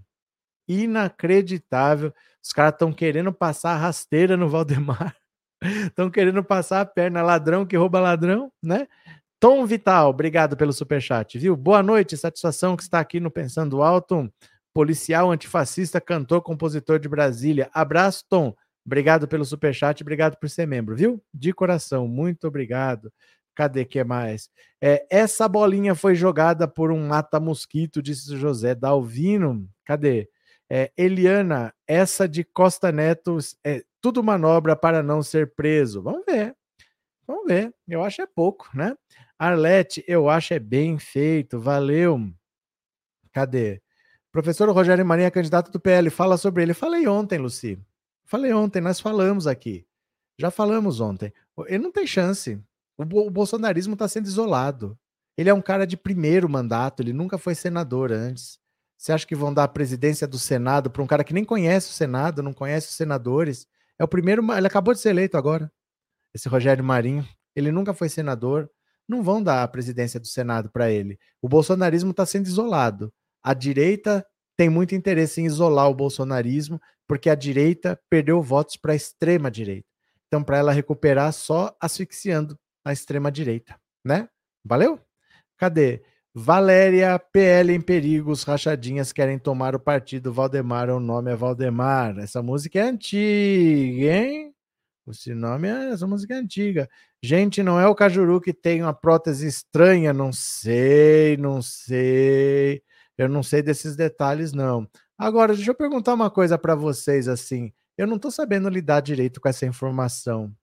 [0.70, 2.14] inacreditável.
[2.42, 5.16] Os caras estão querendo passar rasteira no Valdemar.
[5.88, 8.88] Estão querendo passar a perna ladrão que rouba ladrão, né?
[9.42, 11.54] Tom Vital, obrigado pelo superchat, viu?
[11.58, 14.32] Boa noite, satisfação que está aqui no Pensando Alto.
[14.74, 17.70] Policial, antifascista, cantor, compositor de Brasília.
[17.74, 18.56] Abraço, Tom.
[18.86, 21.22] Obrigado pelo superchat, obrigado por ser membro, viu?
[21.34, 23.12] De coração, muito obrigado.
[23.54, 24.50] Cadê que mais?
[24.82, 29.68] É, essa bolinha foi jogada por um mata-mosquito, disse José Dalvino.
[29.84, 30.30] Cadê?
[30.70, 36.02] É, Eliana, essa de Costa Neto é tudo manobra para não ser preso.
[36.02, 36.56] Vamos ver.
[37.26, 37.74] Vamos ver.
[37.88, 38.96] Eu acho é pouco, né?
[39.38, 41.60] Arlete, eu acho é bem feito.
[41.60, 42.20] Valeu.
[43.32, 43.82] Cadê?
[44.32, 46.74] Professor Rogério Marinha, candidato do PL, fala sobre ele.
[46.74, 47.80] Falei ontem, Luci.
[48.26, 49.88] Falei ontem, nós falamos aqui.
[50.38, 51.34] Já falamos ontem.
[51.66, 52.62] Ele não tem chance.
[52.96, 54.98] O, o bolsonarismo está sendo isolado.
[55.36, 58.60] Ele é um cara de primeiro mandato, ele nunca foi senador antes.
[59.00, 61.90] Você acha que vão dar a presidência do Senado para um cara que nem conhece
[61.90, 63.66] o Senado, não conhece os senadores?
[63.98, 65.72] É o primeiro, ele acabou de ser eleito agora,
[66.34, 67.26] esse Rogério Marinho.
[67.56, 68.70] Ele nunca foi senador.
[69.08, 71.18] Não vão dar a presidência do Senado para ele.
[71.42, 73.12] O bolsonarismo está sendo isolado.
[73.42, 74.26] A direita
[74.58, 79.50] tem muito interesse em isolar o bolsonarismo, porque a direita perdeu votos para a extrema
[79.50, 79.88] direita.
[80.28, 84.28] Então, para ela recuperar, só asfixiando a extrema direita, né?
[84.64, 85.00] Valeu?
[85.58, 86.04] Cadê?
[86.34, 90.32] Valéria, PL em perigos, rachadinhas querem tomar o partido.
[90.32, 92.18] Valdemar, o nome é Valdemar.
[92.20, 94.54] Essa música é antiga, hein?
[95.10, 96.88] Esse nome é, essa música é antiga.
[97.22, 100.14] Gente, não é o Cajuru que tem uma prótese estranha?
[100.14, 102.84] Não sei, não sei.
[103.18, 104.88] Eu não sei desses detalhes, não.
[105.18, 107.74] Agora, deixa eu perguntar uma coisa para vocês assim.
[107.98, 110.56] Eu não estou sabendo lidar direito com essa informação.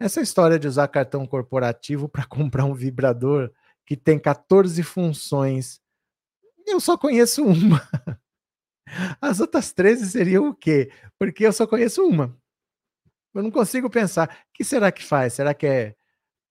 [0.00, 3.52] Essa história de usar cartão corporativo para comprar um vibrador
[3.90, 5.80] que tem 14 funções.
[6.64, 7.82] Eu só conheço uma.
[9.20, 10.92] As outras 13 seriam o quê?
[11.18, 12.32] Porque eu só conheço uma.
[13.34, 14.28] Eu não consigo pensar.
[14.28, 15.32] O que será que faz?
[15.32, 15.96] Será que é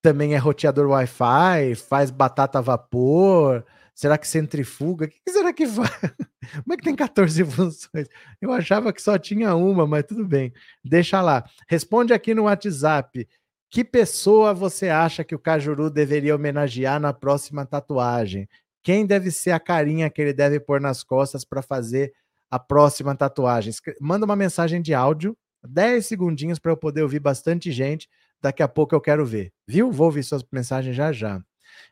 [0.02, 1.76] também é roteador Wi-Fi?
[1.76, 3.64] Faz batata a vapor?
[3.94, 5.06] Será que centrifuga?
[5.06, 5.90] O que será que faz?
[6.62, 8.06] Como é que tem 14 funções?
[8.38, 10.52] Eu achava que só tinha uma, mas tudo bem.
[10.84, 11.42] Deixa lá.
[11.66, 13.26] Responde aqui no WhatsApp.
[13.70, 18.48] Que pessoa você acha que o Cajuru deveria homenagear na próxima tatuagem?
[18.82, 22.12] Quem deve ser a carinha que ele deve pôr nas costas para fazer
[22.50, 23.72] a próxima tatuagem?
[24.00, 28.08] Manda uma mensagem de áudio, 10 segundinhos para eu poder ouvir bastante gente.
[28.42, 29.92] Daqui a pouco eu quero ver, viu?
[29.92, 31.40] Vou ouvir suas mensagens já já.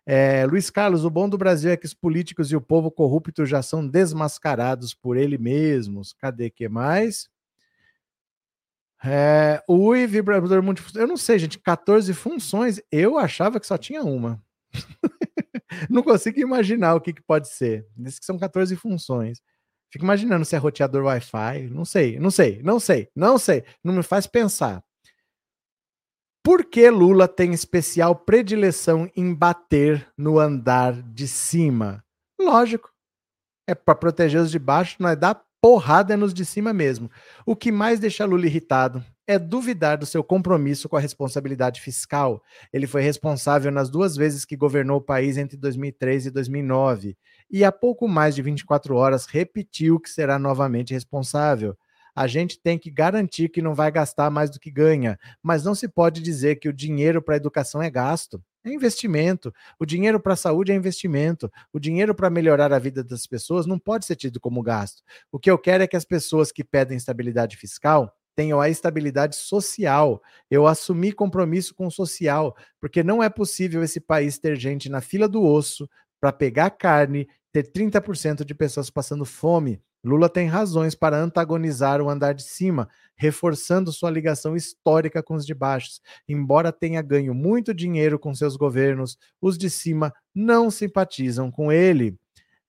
[0.04, 3.46] É, Luiz Carlos, o bom do Brasil é que os políticos e o povo corrupto
[3.46, 6.12] já são desmascarados por ele mesmos.
[6.12, 7.28] Cadê que mais?
[9.04, 11.02] É, UI vibrador multifunção.
[11.02, 12.80] Eu não sei, gente, 14 funções.
[12.90, 14.42] Eu achava que só tinha uma.
[15.88, 17.86] não consigo imaginar o que, que pode ser.
[17.96, 19.40] Diz que são 14 funções.
[19.90, 21.68] Fico imaginando se é roteador Wi-Fi.
[21.70, 23.64] Não sei, não sei, não sei, não sei.
[23.82, 24.82] Não me faz pensar.
[26.44, 32.04] Por que Lula tem especial predileção em bater no andar de cima?
[32.40, 32.92] Lógico.
[33.66, 37.10] É para proteger os de baixo, não é dar porrada nos de cima mesmo.
[37.44, 42.42] O que mais deixa Lula irritado é duvidar do seu compromisso com a responsabilidade fiscal.
[42.72, 47.16] Ele foi responsável nas duas vezes que governou o país entre 2003 e 2009
[47.50, 51.76] e há pouco mais de 24 horas repetiu que será novamente responsável.
[52.18, 55.72] A gente tem que garantir que não vai gastar mais do que ganha, mas não
[55.72, 58.42] se pode dizer que o dinheiro para a educação é gasto.
[58.64, 59.54] É investimento.
[59.78, 61.48] O dinheiro para a saúde é investimento.
[61.72, 65.00] O dinheiro para melhorar a vida das pessoas não pode ser tido como gasto.
[65.30, 69.36] O que eu quero é que as pessoas que pedem estabilidade fiscal tenham a estabilidade
[69.36, 70.20] social.
[70.50, 75.00] Eu assumi compromisso com o social, porque não é possível esse país ter gente na
[75.00, 75.88] fila do osso
[76.20, 79.80] para pegar carne, ter 30% de pessoas passando fome.
[80.04, 85.44] Lula tem razões para antagonizar o andar de cima, reforçando sua ligação histórica com os
[85.44, 86.00] de baixo.
[86.28, 92.16] Embora tenha ganho muito dinheiro com seus governos, os de cima não simpatizam com ele.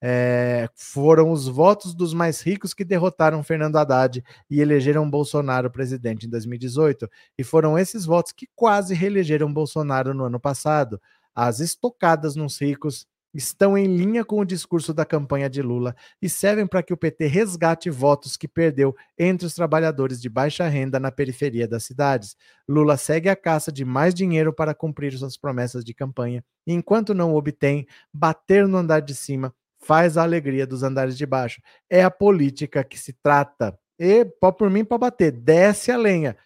[0.02, 6.26] É, foram os votos dos mais ricos que derrotaram Fernando Haddad e elegeram Bolsonaro presidente
[6.26, 7.08] em 2018.
[7.38, 11.00] E foram esses votos que quase reelegeram Bolsonaro no ano passado.
[11.34, 16.28] As estocadas nos ricos estão em linha com o discurso da campanha de Lula e
[16.28, 20.98] servem para que o PT resgate votos que perdeu entre os trabalhadores de baixa renda
[20.98, 22.36] na periferia das cidades.
[22.68, 27.14] Lula segue a caça de mais dinheiro para cumprir suas promessas de campanha, e enquanto
[27.14, 31.62] não obtém, bater no andar de cima faz a alegria dos andares de baixo.
[31.88, 33.78] É a política que se trata.
[33.98, 36.36] E, por mim, para bater, desce a lenha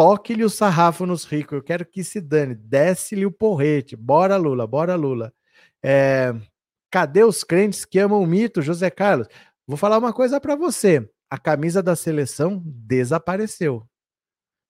[0.00, 1.58] toque-lhe o sarrafo nos ricos.
[1.58, 2.54] Eu quero que se dane.
[2.54, 3.94] Desce-lhe o porrete.
[3.94, 5.30] Bora, Lula, bora, Lula.
[5.82, 6.34] É,
[6.90, 9.28] cadê os crentes que amam o mito, José Carlos?
[9.66, 11.08] Vou falar uma coisa para você.
[11.30, 13.86] A camisa da seleção desapareceu.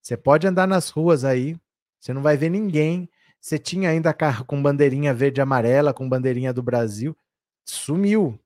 [0.02, 1.56] Você pode andar nas ruas aí,
[1.98, 3.08] você não vai ver ninguém.
[3.40, 7.16] Você tinha ainda carro com bandeirinha verde e amarela, com bandeirinha do Brasil.
[7.66, 8.38] Sumiu.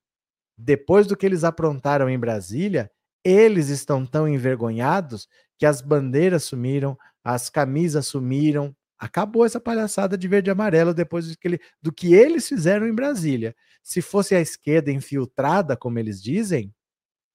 [0.56, 2.90] Depois do que eles aprontaram em Brasília,
[3.24, 8.74] eles estão tão envergonhados que as bandeiras sumiram, as camisas sumiram.
[8.98, 12.86] Acabou essa palhaçada de verde e amarelo depois do que, ele, do que eles fizeram
[12.86, 13.54] em Brasília.
[13.82, 16.74] Se fosse a esquerda infiltrada, como eles dizem,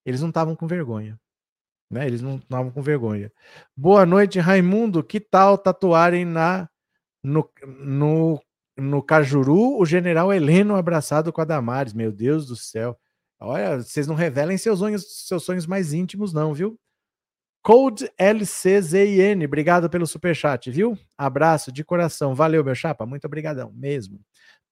[0.06, 1.20] eles não estavam com vergonha.
[1.90, 2.06] Né?
[2.06, 3.32] Eles não estavam com vergonha.
[3.76, 5.04] Boa noite, Raimundo.
[5.04, 6.70] Que tal tatuarem na
[7.24, 8.42] no, no,
[8.78, 11.94] no Cajuru o general Heleno abraçado com a Damares?
[11.94, 12.98] Meu Deus do céu.
[13.40, 16.80] Olha, vocês não revelem seus sonhos, seus sonhos mais íntimos, não, viu?
[17.70, 20.98] Code LCZIN, obrigado pelo superchat, viu?
[21.16, 22.34] Abraço de coração.
[22.34, 23.06] Valeu, meu chapa.
[23.06, 24.20] Muito obrigadão mesmo.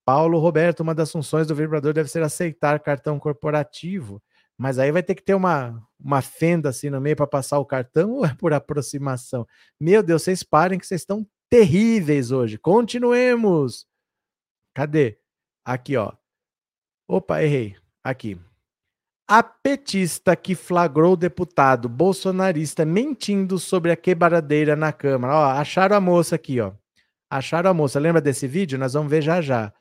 [0.04, 4.20] Paulo Roberto, uma das funções do vibrador deve ser aceitar cartão corporativo.
[4.58, 7.66] Mas aí vai ter que ter uma, uma fenda assim no meio para passar o
[7.68, 9.46] cartão ou é por aproximação?
[9.80, 12.58] Meu Deus, vocês parem que vocês estão terríveis hoje.
[12.58, 13.86] Continuemos.
[14.74, 15.20] Cadê?
[15.64, 16.14] Aqui, ó.
[17.08, 17.76] Opa, errei.
[18.04, 18.40] Aqui.
[19.30, 25.36] A petista que flagrou o deputado bolsonarista mentindo sobre a quebradeira na Câmara.
[25.36, 26.72] Ó, acharam a moça aqui, ó.
[27.30, 28.00] Acharam a moça.
[28.00, 28.80] Lembra desse vídeo?
[28.80, 29.74] Nós vamos ver já já.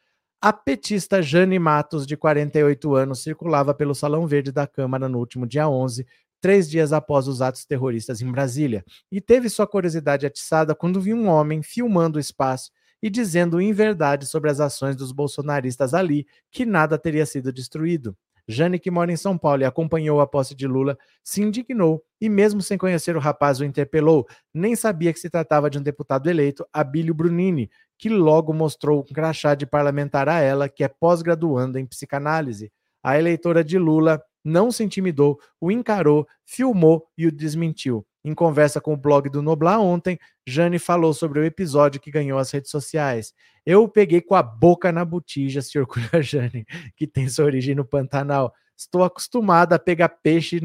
[0.42, 5.46] A petista Jane Matos, de 48 anos, circulava pelo Salão Verde da Câmara no último
[5.46, 6.04] dia 11,
[6.40, 11.16] três dias após os atos terroristas em Brasília, e teve sua curiosidade atiçada quando viu
[11.16, 16.26] um homem filmando o espaço e dizendo em verdade sobre as ações dos bolsonaristas ali,
[16.50, 18.16] que nada teria sido destruído.
[18.48, 22.28] Jane, que mora em São Paulo e acompanhou a posse de Lula, se indignou e,
[22.28, 24.26] mesmo sem conhecer o rapaz, o interpelou.
[24.54, 29.14] Nem sabia que se tratava de um deputado eleito, Abílio Brunini, que logo mostrou um
[29.14, 32.70] crachá de parlamentar a ela, que é pós-graduanda em psicanálise.
[33.02, 38.06] A eleitora de Lula não se intimidou, o encarou, filmou e o desmentiu.
[38.26, 42.40] Em conversa com o blog do Noblar ontem, Jane falou sobre o episódio que ganhou
[42.40, 43.32] as redes sociais.
[43.64, 47.84] Eu peguei com a boca na botija, se orgulha Jane, que tem sua origem no
[47.84, 48.52] Pantanal.
[48.76, 50.60] Estou acostumada a pegar peixe,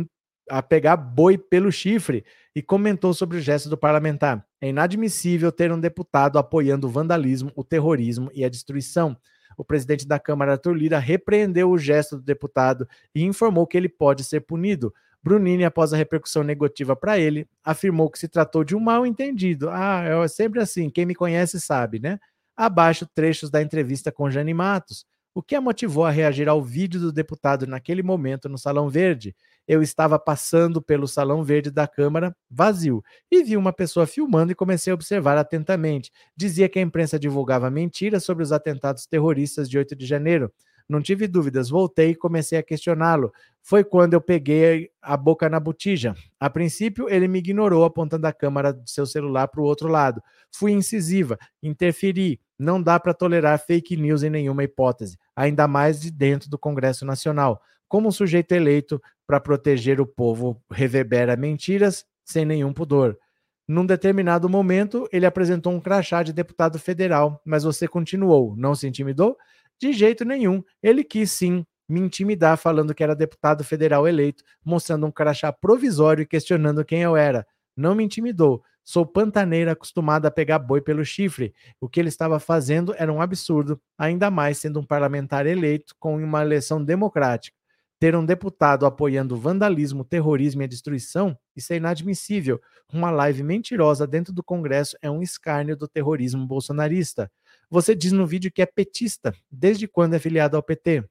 [0.50, 4.44] a pegar boi pelo chifre, e comentou sobre o gesto do parlamentar.
[4.60, 9.16] É inadmissível ter um deputado apoiando o vandalismo, o terrorismo e a destruição.
[9.56, 13.88] O presidente da Câmara, Arthur Lira, repreendeu o gesto do deputado e informou que ele
[13.88, 14.92] pode ser punido.
[15.24, 19.70] Brunini, após a repercussão negativa para ele, afirmou que se tratou de um mal entendido.
[19.70, 22.20] Ah, é sempre assim, quem me conhece sabe, né?
[22.56, 25.06] Abaixo trechos da entrevista com Jane Matos.
[25.34, 29.34] O que a motivou a reagir ao vídeo do deputado naquele momento no Salão Verde?
[29.66, 34.56] Eu estava passando pelo Salão Verde da Câmara, vazio, e vi uma pessoa filmando e
[34.56, 36.12] comecei a observar atentamente.
[36.36, 40.52] Dizia que a imprensa divulgava mentiras sobre os atentados terroristas de 8 de janeiro.
[40.92, 43.32] Não tive dúvidas, voltei e comecei a questioná-lo.
[43.62, 46.14] Foi quando eu peguei a boca na botija.
[46.38, 50.22] A princípio, ele me ignorou, apontando a câmera do seu celular para o outro lado.
[50.52, 52.42] Fui incisiva, interferi.
[52.60, 57.06] Não dá para tolerar fake news em nenhuma hipótese, ainda mais de dentro do Congresso
[57.06, 57.62] Nacional.
[57.88, 63.18] Como um sujeito eleito para proteger o povo reverbera mentiras sem nenhum pudor.
[63.66, 68.54] Num determinado momento, ele apresentou um crachá de deputado federal, mas você continuou.
[68.58, 69.38] Não se intimidou?
[69.82, 70.64] De jeito nenhum.
[70.84, 76.22] Ele quis sim me intimidar falando que era deputado federal eleito, mostrando um crachá provisório
[76.22, 77.48] e questionando quem eu era.
[77.76, 78.64] Não me intimidou.
[78.84, 81.52] Sou pantaneira acostumada a pegar boi pelo chifre.
[81.80, 86.16] O que ele estava fazendo era um absurdo, ainda mais sendo um parlamentar eleito com
[86.24, 87.58] uma eleição democrática.
[88.00, 92.62] Ter um deputado apoiando vandalismo, terrorismo e destruição, isso é inadmissível.
[92.92, 97.32] Uma live mentirosa dentro do Congresso é um escárnio do terrorismo bolsonarista.
[97.72, 99.34] Você diz no vídeo que é petista.
[99.50, 101.06] Desde quando é filiado ao PT?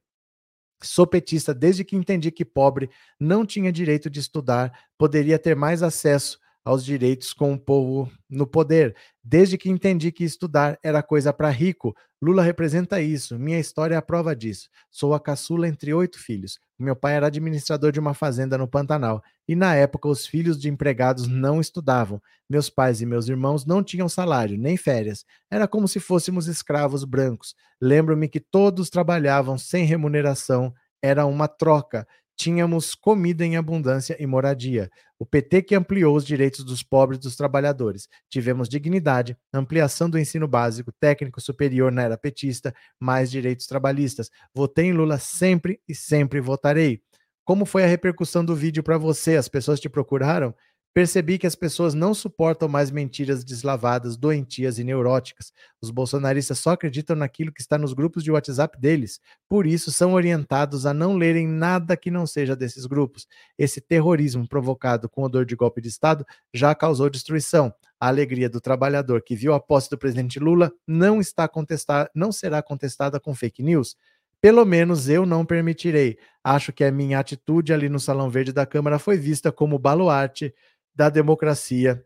[0.82, 5.82] Sou petista desde que entendi que pobre não tinha direito de estudar, poderia ter mais
[5.82, 8.94] acesso aos direitos com o povo no poder.
[9.22, 13.38] Desde que entendi que estudar era coisa para rico, Lula representa isso.
[13.38, 14.68] Minha história é a prova disso.
[14.90, 16.58] Sou a caçula entre oito filhos.
[16.78, 20.68] Meu pai era administrador de uma fazenda no Pantanal e na época os filhos de
[20.68, 22.20] empregados não estudavam.
[22.48, 25.24] Meus pais e meus irmãos não tinham salário, nem férias.
[25.50, 27.54] Era como se fôssemos escravos brancos.
[27.80, 32.06] Lembro-me que todos trabalhavam sem remuneração, era uma troca
[32.40, 34.90] tínhamos comida em abundância e moradia.
[35.18, 38.08] O PT que ampliou os direitos dos pobres e dos trabalhadores.
[38.30, 44.30] Tivemos dignidade, ampliação do ensino básico, técnico superior na era petista, mais direitos trabalhistas.
[44.54, 47.02] Votei em Lula sempre e sempre votarei.
[47.44, 49.36] Como foi a repercussão do vídeo para você?
[49.36, 50.54] As pessoas te procuraram?
[50.92, 55.52] Percebi que as pessoas não suportam mais mentiras deslavadas, doentias e neuróticas.
[55.80, 59.20] Os bolsonaristas só acreditam naquilo que está nos grupos de WhatsApp deles.
[59.48, 63.28] Por isso, são orientados a não lerem nada que não seja desses grupos.
[63.56, 67.72] Esse terrorismo provocado com odor de golpe de Estado já causou destruição.
[68.00, 72.32] A alegria do trabalhador que viu a posse do presidente Lula não está contestada, não
[72.32, 73.94] será contestada com fake news.
[74.40, 76.18] Pelo menos eu não permitirei.
[76.42, 80.54] Acho que a minha atitude ali no Salão Verde da Câmara foi vista como baluarte
[81.00, 82.04] da democracia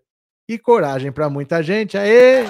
[0.48, 1.98] e coragem para muita gente.
[1.98, 2.44] Aê!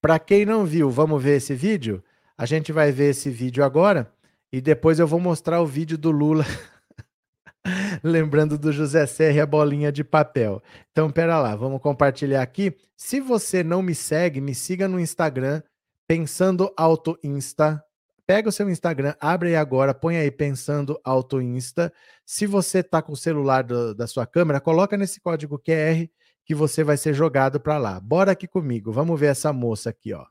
[0.00, 2.02] Para quem não viu, vamos ver esse vídeo?
[2.36, 4.12] A gente vai ver esse vídeo agora
[4.52, 6.44] e depois eu vou mostrar o vídeo do Lula
[8.02, 10.60] lembrando do José Serra e a bolinha de papel.
[10.90, 12.76] Então, pera lá, vamos compartilhar aqui.
[12.96, 15.62] Se você não me segue, me siga no Instagram,
[16.06, 17.82] Pensando Auto Insta.
[18.26, 21.92] Pega o seu Instagram, abre aí agora, põe aí Pensando Auto Insta.
[22.24, 26.08] Se você tá com o celular do, da sua câmera, coloca nesse código QR
[26.44, 28.00] que você vai ser jogado para lá.
[28.00, 30.24] Bora aqui comigo, vamos ver essa moça aqui, ó.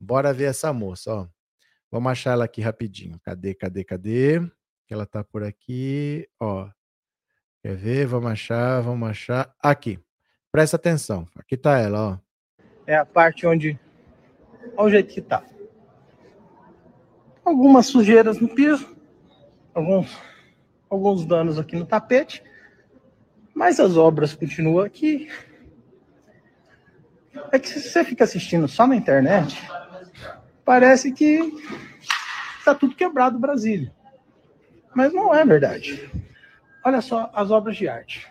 [0.00, 1.28] Bora ver essa moça, ó.
[1.90, 3.18] Vamos achar ela aqui rapidinho.
[3.20, 4.40] Cadê, cadê, cadê?
[4.86, 6.68] Que ela tá por aqui, ó.
[7.60, 8.06] Quer ver?
[8.06, 9.52] Vamos achar, vamos achar.
[9.60, 9.98] Aqui.
[10.52, 11.26] Presta atenção.
[11.34, 12.18] Aqui tá ela, ó.
[12.86, 13.78] É a parte onde
[14.76, 15.42] Olha o jeito que tá.
[17.44, 18.96] Algumas sujeiras no piso,
[19.74, 20.16] alguns,
[20.90, 22.42] alguns danos aqui no tapete,
[23.54, 25.28] mas as obras continuam aqui.
[27.50, 29.58] É que se você fica assistindo só na internet,
[30.64, 31.40] parece que
[32.58, 33.94] está tudo quebrado Brasília.
[34.94, 36.10] Mas não é verdade.
[36.84, 38.26] Olha só as obras de arte.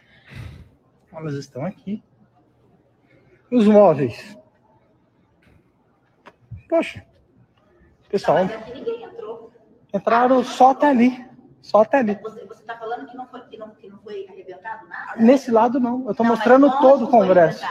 [1.11, 2.03] Elas estão aqui.
[3.51, 4.37] Os móveis
[6.67, 7.05] Poxa,
[8.09, 8.45] pessoal.
[8.45, 9.51] Não, mas ninguém entrou.
[9.93, 11.25] Entraram só até ali.
[11.61, 12.15] Só até ali.
[12.21, 15.21] Você está falando que não, foi, que, não, que não foi arrebentado nada?
[15.21, 16.05] Nesse lado, não.
[16.05, 17.65] Eu estou mostrando todo o Congresso.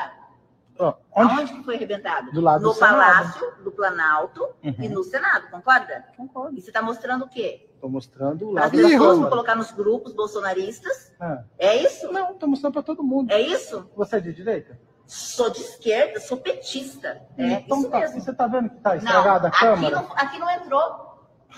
[0.78, 1.32] Oh, onde?
[1.32, 2.30] Aonde foi arrebentado?
[2.32, 3.64] Do lado no do Palácio Senado.
[3.64, 4.74] do Planalto uhum.
[4.78, 6.05] e no Senado, concorda?
[6.16, 6.59] Concordo.
[6.59, 7.70] E você está mostrando o quê?
[7.74, 11.14] Estou mostrando o lado As pessoas vão colocar nos grupos bolsonaristas.
[11.18, 12.12] É, é isso?
[12.12, 13.32] Não, estou mostrando para todo mundo.
[13.32, 13.90] É isso?
[13.97, 14.78] Você é de direita?
[15.07, 17.22] Sou de esquerda, sou petista.
[17.38, 18.20] É então, isso tá, mesmo.
[18.20, 19.98] Você está vendo que está estragada a Câmara?
[19.98, 21.07] Aqui não, aqui não entrou.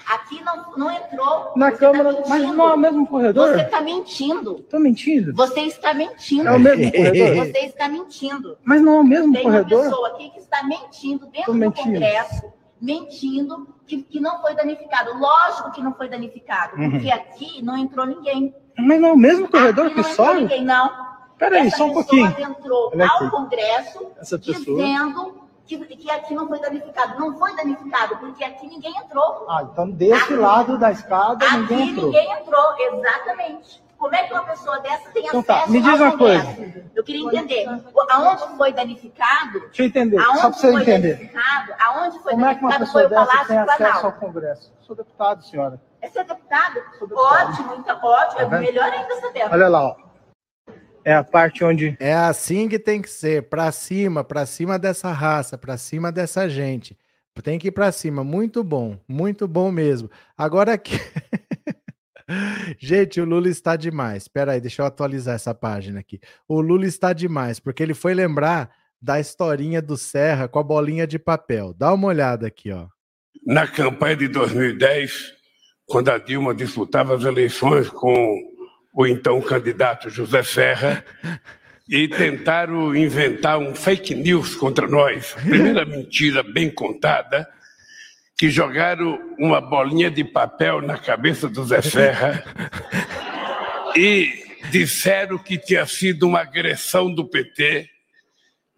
[0.06, 1.52] Aqui não, não entrou.
[1.56, 3.48] Na você tá Câmara, tá mas não é o mesmo corredor?
[3.48, 4.56] Você está mentindo.
[4.60, 5.34] Estou mentindo?
[5.34, 6.48] Você está mentindo.
[6.48, 7.46] É o mesmo corredor?
[7.46, 8.58] Você está mentindo.
[8.64, 9.68] Mas não é o mesmo Tem corredor?
[9.68, 14.54] Tem uma pessoa aqui que está mentindo dentro do Congresso, mentindo que, que não foi
[14.54, 15.18] danificado.
[15.18, 16.90] Lógico que não foi danificado, uhum.
[16.90, 18.54] porque aqui não entrou ninguém.
[18.78, 20.40] Mas não é o mesmo corredor aqui que não sobe?
[20.42, 21.08] Ninguém, não.
[21.38, 22.34] Peraí, só um pouquinho.
[22.38, 24.10] entrou ao Congresso
[24.40, 27.20] dizendo que, que, aqui não foi danificado.
[27.20, 29.46] Não foi danificado, porque aqui ninguém entrou.
[29.48, 32.06] Ah, então desse aqui, lado da escada aqui ninguém entrou.
[32.06, 33.88] ninguém entrou, exatamente.
[33.98, 35.70] Como é que uma pessoa dessa tem então, acesso tá.
[35.70, 36.54] Me diz uma Congresso?
[36.54, 36.90] coisa.
[36.94, 37.66] Eu queria entender.
[38.10, 39.60] Aonde foi danificado?
[39.60, 41.32] Deixa eu entender, aonde só para você entender.
[41.80, 44.06] Aonde foi Como é que uma pessoa o dessa tem acesso Planalto.
[44.06, 44.72] ao Congresso?
[44.80, 45.80] Eu sou deputado, senhora.
[46.00, 46.74] É ser deputado?
[46.74, 47.16] deputado.
[47.18, 48.50] Ótimo, então, ótimo.
[48.50, 49.48] Tá é melhor ainda saber.
[49.50, 50.07] Olha lá, ó.
[51.08, 51.96] É a parte onde.
[51.98, 56.46] É assim que tem que ser, para cima, para cima dessa raça, para cima dessa
[56.50, 56.98] gente.
[57.42, 60.10] Tem que ir para cima, muito bom, muito bom mesmo.
[60.36, 60.92] Agora aqui.
[62.78, 64.24] Gente, o Lula está demais.
[64.24, 66.20] Espera aí, deixa eu atualizar essa página aqui.
[66.46, 71.06] O Lula está demais, porque ele foi lembrar da historinha do Serra com a bolinha
[71.06, 71.72] de papel.
[71.72, 72.86] Dá uma olhada aqui, ó.
[73.46, 75.32] Na campanha de 2010,
[75.86, 78.57] quando a Dilma disputava as eleições com
[78.98, 81.04] o então candidato José Serra,
[81.88, 85.34] e tentaram inventar um fake news contra nós.
[85.34, 87.48] Primeira mentira bem contada,
[88.36, 92.42] que jogaram uma bolinha de papel na cabeça do Zé Serra
[93.94, 94.32] e
[94.72, 97.88] disseram que tinha sido uma agressão do PT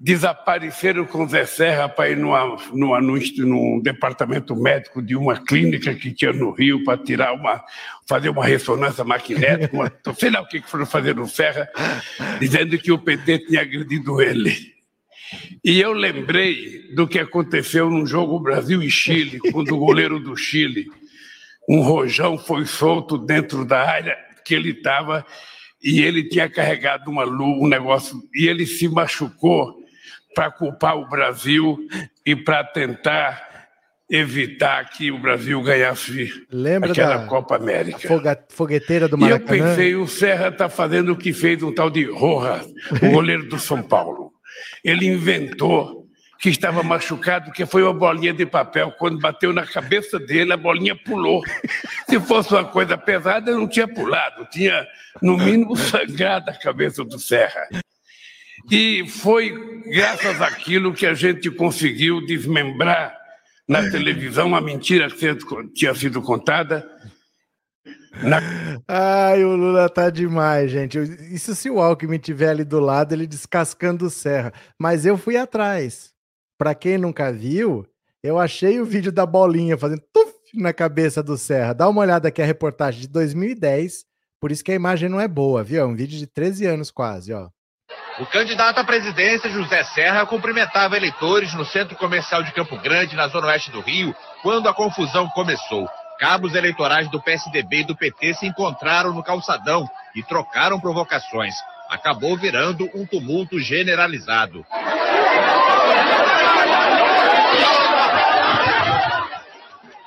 [0.01, 5.95] desapareceram com Zé Serra para ir numa, numa, num, num departamento médico de uma clínica
[5.95, 7.63] que tinha no Rio para tirar uma,
[8.09, 11.69] fazer uma ressonância magnética, uma, sei lá o que foram fazer no Serra,
[12.41, 14.57] dizendo que o PT tinha agredido ele.
[15.63, 20.35] E eu lembrei do que aconteceu no jogo Brasil e Chile, quando o goleiro do
[20.35, 20.87] Chile,
[21.69, 25.25] um rojão, foi solto dentro da área que ele estava
[25.83, 29.80] e ele tinha carregado uma luz, um negócio, e ele se machucou
[30.35, 31.79] para culpar o Brasil
[32.25, 33.51] e para tentar
[34.11, 38.09] evitar que o Brasil ganhasse Lembra aquela da Copa América.
[38.49, 39.57] fogueteira do Maracanã?
[39.57, 42.67] E eu pensei, o Serra está fazendo o que fez um tal de Rojas,
[43.03, 44.33] o goleiro do São Paulo.
[44.85, 46.01] Ele inventou
[46.41, 48.91] que estava machucado, que foi uma bolinha de papel.
[48.99, 51.43] Quando bateu na cabeça dele, a bolinha pulou.
[52.09, 54.87] Se fosse uma coisa pesada, não tinha pulado, tinha,
[55.21, 57.69] no mínimo, sangrado a cabeça do Serra.
[58.69, 63.17] E foi graças àquilo que a gente conseguiu desmembrar
[63.69, 65.37] na televisão uma mentira que
[65.75, 66.89] tinha sido contada.
[68.23, 68.41] Na...
[68.89, 70.99] Ai, o Lula tá demais, gente.
[71.33, 74.53] Isso se o Alckmin tiver ali do lado, ele descascando o serra.
[74.79, 76.13] Mas eu fui atrás.
[76.59, 77.87] Para quem nunca viu,
[78.23, 81.73] eu achei o vídeo da bolinha fazendo tuf na cabeça do Serra.
[81.73, 84.05] Dá uma olhada aqui a reportagem de 2010.
[84.41, 85.81] Por isso que a imagem não é boa, viu?
[85.81, 87.49] É um vídeo de 13 anos quase, ó.
[88.21, 93.29] O candidato à presidência, José Serra, cumprimentava eleitores no centro comercial de Campo Grande, na
[93.29, 95.89] zona oeste do Rio, quando a confusão começou.
[96.19, 101.55] Cabos eleitorais do PSDB e do PT se encontraram no calçadão e trocaram provocações.
[101.89, 104.67] Acabou virando um tumulto generalizado.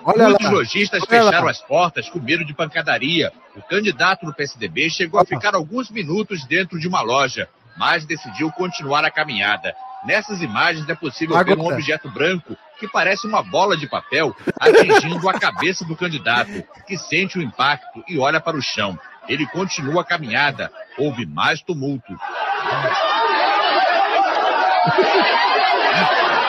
[0.06, 0.52] Olha Muitos lá.
[0.52, 1.52] lojistas Olha fecharam lá.
[1.52, 3.32] as portas com medo de pancadaria.
[3.56, 8.52] O candidato do PSDB chegou a ficar alguns minutos dentro de uma loja mas decidiu
[8.52, 9.74] continuar a caminhada.
[10.06, 11.56] Nessas imagens é possível Agora.
[11.56, 16.52] ver um objeto branco que parece uma bola de papel atingindo a cabeça do candidato,
[16.86, 19.00] que sente o impacto e olha para o chão.
[19.28, 20.70] Ele continua a caminhada.
[20.98, 22.14] Houve mais tumulto.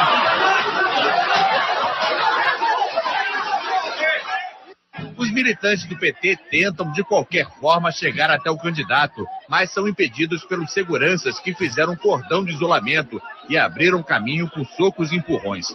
[5.35, 10.73] militantes do PT tentam, de qualquer forma, chegar até o candidato, mas são impedidos pelos
[10.73, 15.67] seguranças que fizeram um cordão de isolamento e abriram caminho com socos e empurrões.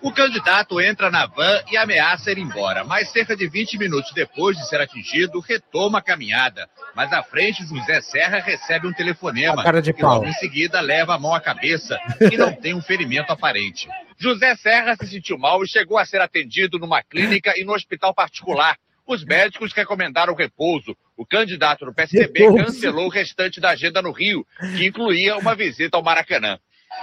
[0.00, 4.56] O candidato entra na van e ameaça ir embora, mas cerca de 20 minutos depois
[4.56, 6.68] de ser atingido, retoma a caminhada.
[6.94, 10.14] Mas à frente, José Serra recebe um telefonema cara de pau.
[10.14, 11.98] logo em seguida leva a mão à cabeça
[12.30, 13.88] e não tem um ferimento aparente.
[14.16, 18.14] José Serra se sentiu mal e chegou a ser atendido numa clínica e no hospital
[18.14, 18.76] particular,
[19.08, 20.96] os médicos recomendaram repouso.
[21.16, 22.64] O candidato do PSDB repouso.
[22.64, 24.46] cancelou o restante da agenda no Rio,
[24.76, 26.58] que incluía uma visita ao Maracanã.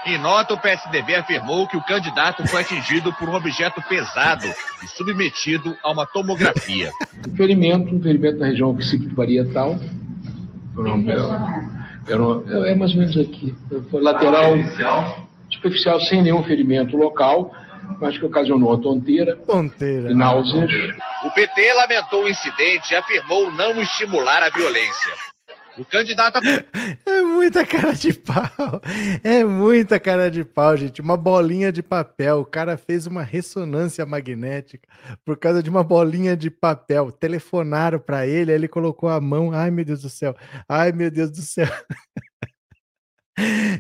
[0.05, 4.45] Em nota, o PSDB afirmou que o candidato foi atingido por um objeto pesado
[4.83, 6.91] e submetido a uma tomografia.
[7.27, 9.79] Um ferimento, um ferimento na região occipital.
[12.07, 13.55] É mais ou menos aqui.
[13.89, 14.53] Foi lateral,
[15.49, 17.51] superficial, sem nenhum ferimento local
[17.99, 20.11] mas que ocasionou a tonteira, tonteira.
[20.11, 20.71] e náuseas.
[21.23, 25.13] O PT lamentou o incidente e afirmou não estimular a violência.
[25.77, 26.39] O candidato.
[27.05, 28.81] É muita cara de pau.
[29.23, 31.01] É muita cara de pau, gente.
[31.01, 32.39] Uma bolinha de papel.
[32.39, 34.87] O cara fez uma ressonância magnética
[35.23, 37.11] por causa de uma bolinha de papel.
[37.11, 39.51] Telefonaram para ele, ele colocou a mão.
[39.51, 40.35] Ai, meu Deus do céu.
[40.67, 41.67] Ai, meu Deus do céu.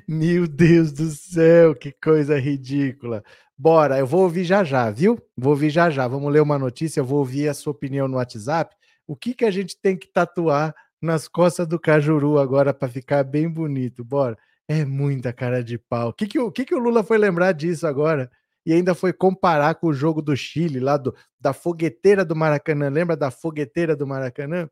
[0.07, 3.23] Meu Deus do céu, que coisa ridícula.
[3.57, 5.21] Bora, eu vou ouvir já já, viu?
[5.37, 6.07] Vou ouvir já já.
[6.07, 8.75] Vamos ler uma notícia, eu vou ouvir a sua opinião no WhatsApp.
[9.07, 13.23] O que, que a gente tem que tatuar nas costas do Cajuru agora para ficar
[13.23, 14.03] bem bonito?
[14.03, 14.37] Bora.
[14.67, 16.09] É muita cara de pau.
[16.09, 18.31] O que, que, o, que, que o Lula foi lembrar disso agora?
[18.65, 22.89] E ainda foi comparar com o jogo do Chile, lá do, da fogueteira do Maracanã.
[22.89, 24.67] Lembra da fogueteira do Maracanã?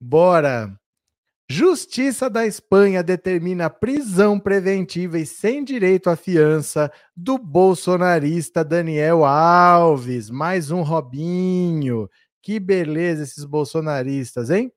[0.00, 0.76] Bora.
[1.48, 10.30] Justiça da Espanha determina prisão preventiva e sem direito à fiança do bolsonarista Daniel Alves.
[10.30, 12.08] Mais um Robinho.
[12.42, 14.72] Que beleza esses bolsonaristas, hein?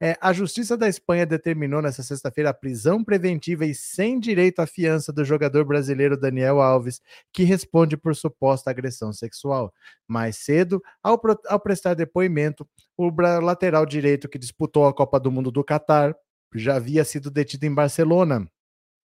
[0.00, 4.66] É, a Justiça da Espanha determinou nesta sexta-feira a prisão preventiva e sem direito à
[4.66, 7.00] fiança do jogador brasileiro Daniel Alves,
[7.32, 9.74] que responde por suposta agressão sexual.
[10.06, 15.50] Mais cedo, ao, ao prestar depoimento, o lateral direito que disputou a Copa do Mundo
[15.50, 16.14] do Catar
[16.54, 18.48] já havia sido detido em Barcelona.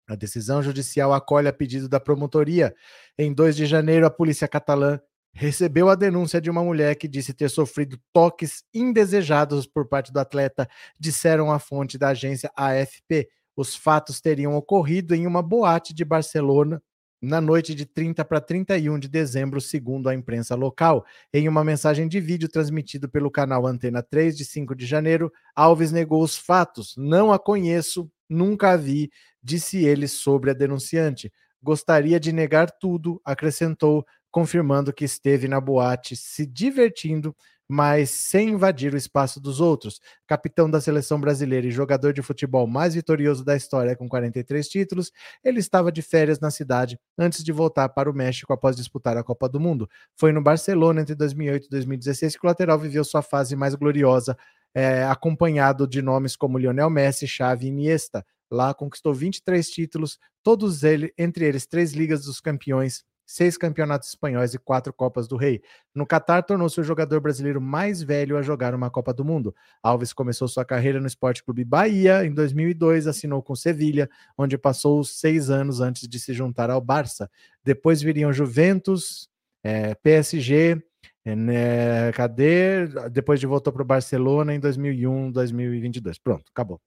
[0.09, 2.75] A decisão judicial acolhe a pedido da promotoria.
[3.19, 4.99] Em 2 de janeiro, a polícia catalã
[5.39, 10.19] recebeu a denúncia de uma mulher que disse ter sofrido toques indesejados por parte do
[10.19, 10.69] atleta,
[10.99, 13.29] disseram a fonte da agência AFP.
[13.57, 16.83] Os fatos teriam ocorrido em uma boate de Barcelona
[17.23, 21.07] na noite de 30 para 31 de dezembro, segundo a imprensa local.
[21.33, 25.93] Em uma mensagem de vídeo transmitido pelo canal Antena 3 de 5 de janeiro, Alves
[25.93, 26.95] negou os fatos.
[26.97, 29.09] Não a conheço, nunca a vi,
[29.41, 31.33] disse ele sobre a denunciante.
[31.63, 37.35] Gostaria de negar tudo, acrescentou, confirmando que esteve na boate se divertindo
[37.69, 40.01] mas sem invadir o espaço dos outros.
[40.27, 45.13] Capitão da seleção brasileira e jogador de futebol mais vitorioso da história com 43 títulos,
[45.45, 49.23] ele estava de férias na cidade antes de voltar para o México após disputar a
[49.23, 49.89] Copa do Mundo.
[50.17, 54.37] Foi no Barcelona entre 2008 e 2016 que o lateral viveu sua fase mais gloriosa,
[54.75, 58.25] é, acompanhado de nomes como Lionel Messi, Xavi e Iniesta.
[58.51, 64.55] Lá conquistou 23 títulos, todos eles, entre eles três Ligas dos Campeões, seis campeonatos espanhóis
[64.55, 65.61] e quatro Copas do Rei.
[65.95, 69.55] No Catar, tornou-se o jogador brasileiro mais velho a jogar uma Copa do Mundo.
[69.83, 75.05] Alves começou sua carreira no Esporte Clube Bahia em 2002, assinou com Sevilha, onde passou
[75.05, 77.31] seis anos antes de se juntar ao Barça.
[77.63, 79.29] Depois viriam Juventus,
[79.63, 80.83] é, PSG,
[81.23, 82.87] é, né, cadê?
[83.13, 86.19] Depois de voltou para o Barcelona em 2001, 2022.
[86.19, 86.81] Pronto, acabou.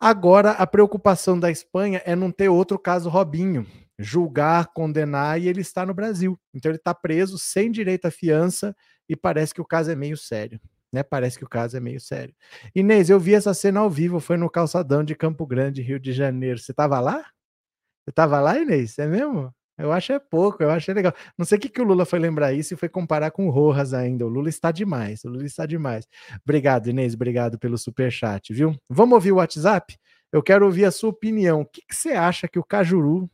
[0.00, 3.66] Agora, a preocupação da Espanha é não ter outro caso Robinho,
[3.98, 6.40] julgar, condenar e ele está no Brasil.
[6.54, 8.74] Então ele está preso sem direito à fiança
[9.06, 10.58] e parece que o caso é meio sério.
[10.90, 11.02] Né?
[11.02, 12.34] Parece que o caso é meio sério.
[12.74, 16.14] Inês, eu vi essa cena ao vivo, foi no calçadão de Campo Grande, Rio de
[16.14, 16.58] Janeiro.
[16.58, 17.18] Você estava lá?
[18.04, 18.98] Você estava lá, Inês?
[18.98, 19.54] É mesmo?
[19.80, 21.12] Eu acho é pouco, eu acho é legal.
[21.36, 23.50] Não sei o que, que o Lula foi lembrar isso e foi comparar com o
[23.50, 24.26] Rojas ainda.
[24.26, 26.06] O Lula está demais, o Lula está demais.
[26.44, 28.76] Obrigado, Inês, obrigado pelo super chat, viu?
[28.88, 29.96] Vamos ouvir o WhatsApp?
[30.32, 31.62] Eu quero ouvir a sua opinião.
[31.62, 33.28] O que, que você acha que o Cajuru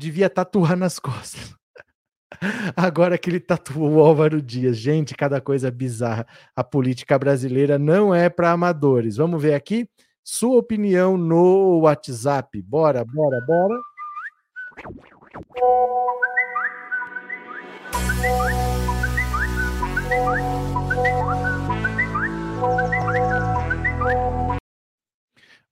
[0.00, 1.54] devia tatuar nas costas.
[2.76, 4.76] Agora que ele tatuou o Álvaro Dias.
[4.78, 6.26] Gente, cada coisa bizarra.
[6.56, 9.16] A política brasileira não é para amadores.
[9.16, 9.88] Vamos ver aqui
[10.24, 12.62] sua opinião no WhatsApp.
[12.62, 13.80] Bora, bora, bora.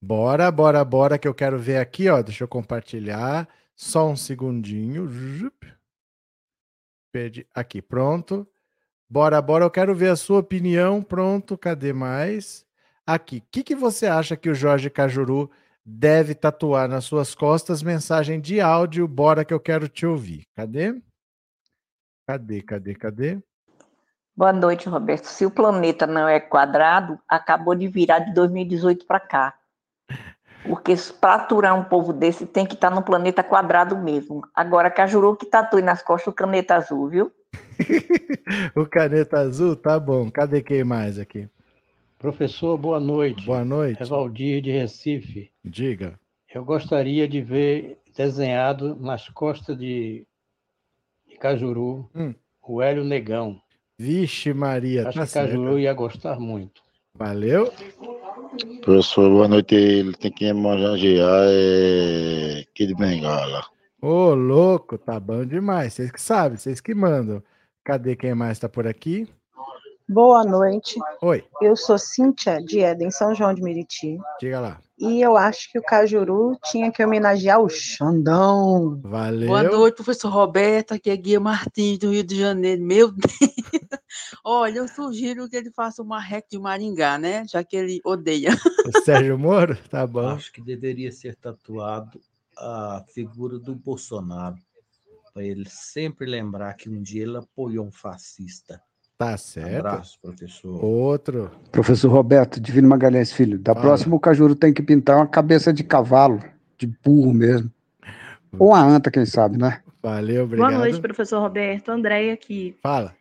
[0.01, 2.23] Bora, bora, bora, que eu quero ver aqui, ó.
[2.23, 3.49] Deixa eu compartilhar.
[3.75, 5.11] Só um segundinho.
[7.53, 8.47] Aqui, pronto.
[9.11, 9.65] Bora, bora.
[9.65, 11.03] Eu quero ver a sua opinião.
[11.03, 12.65] Pronto, cadê mais?
[13.05, 13.39] Aqui.
[13.39, 15.51] O que, que você acha que o Jorge Cajuru
[15.89, 17.83] deve tatuar nas suas costas?
[17.83, 19.09] Mensagem de áudio.
[19.09, 20.47] Bora que eu quero te ouvir.
[20.55, 21.01] Cadê?
[22.27, 23.43] Cadê, cadê, cadê?
[24.37, 25.25] Boa noite, Roberto.
[25.25, 29.55] Se o planeta não é quadrado, acabou de virar de 2018 para cá.
[30.63, 34.43] Porque para aturar um povo desse tem que estar tá no planeta quadrado mesmo.
[34.55, 37.33] Agora, Cajuru que tatue nas costas o caneta azul, viu?
[38.77, 40.31] o caneta azul, tá bom.
[40.31, 41.49] Cadê quem mais aqui?
[42.19, 43.47] Professor, boa noite.
[43.47, 44.03] Boa noite.
[44.03, 45.53] É Valdir de Recife.
[45.65, 46.19] Diga.
[46.53, 50.27] Eu gostaria de ver desenhado nas costas de,
[51.29, 52.35] de Cajuru hum.
[52.61, 53.61] o Hélio Negão.
[53.97, 55.09] Vixe, Maria.
[55.09, 56.83] Acho tá que Cajuru ia gostar muito.
[57.15, 57.73] Valeu.
[58.83, 59.77] Professor, boa noite.
[59.77, 63.65] Ele tem que homenagear é Kid Bengala.
[64.03, 65.95] Ô, louco, tá bom demais.
[65.95, 67.41] Vocês que sabem, vocês que mandam.
[67.85, 69.29] Cadê quem mais está por aqui?
[70.09, 70.99] Boa noite.
[71.21, 71.45] Oi.
[71.61, 74.19] Eu sou Cíntia de Éden, São João de Meriti.
[74.41, 74.81] Diga lá.
[74.99, 78.99] E eu acho que o Cajuru tinha que homenagear o Xandão.
[79.03, 79.49] Valeu.
[79.49, 80.95] Boa noite, professor Roberto.
[80.95, 82.83] Aqui é Guia Martins, do Rio de Janeiro.
[82.83, 84.01] Meu Deus.
[84.43, 87.45] Olha, eu sugiro que ele faça uma rec de Maringá, né?
[87.47, 88.57] Já que ele odeia.
[88.87, 89.77] O Sérgio Moro?
[89.91, 90.29] Tá bom.
[90.29, 92.19] Acho que deveria ser tatuado
[92.57, 94.57] a figura do Bolsonaro,
[95.35, 98.83] para ele sempre lembrar que um dia ele apoiou um fascista.
[99.19, 99.87] Tá certo.
[99.87, 100.85] Abraço, professor.
[100.85, 101.51] Outro.
[101.73, 103.59] Professor Roberto, Divino Magalhães Filho.
[103.59, 103.87] Da Fala.
[103.87, 106.41] próxima, o Cajuru tem que pintar uma cabeça de cavalo,
[106.79, 107.69] de burro mesmo.
[108.57, 109.83] Ou uma anta, quem sabe, né?
[110.01, 110.69] Valeu, obrigado.
[110.69, 111.89] Boa noite, professor Roberto.
[111.89, 112.77] André aqui.
[112.81, 113.13] Fala.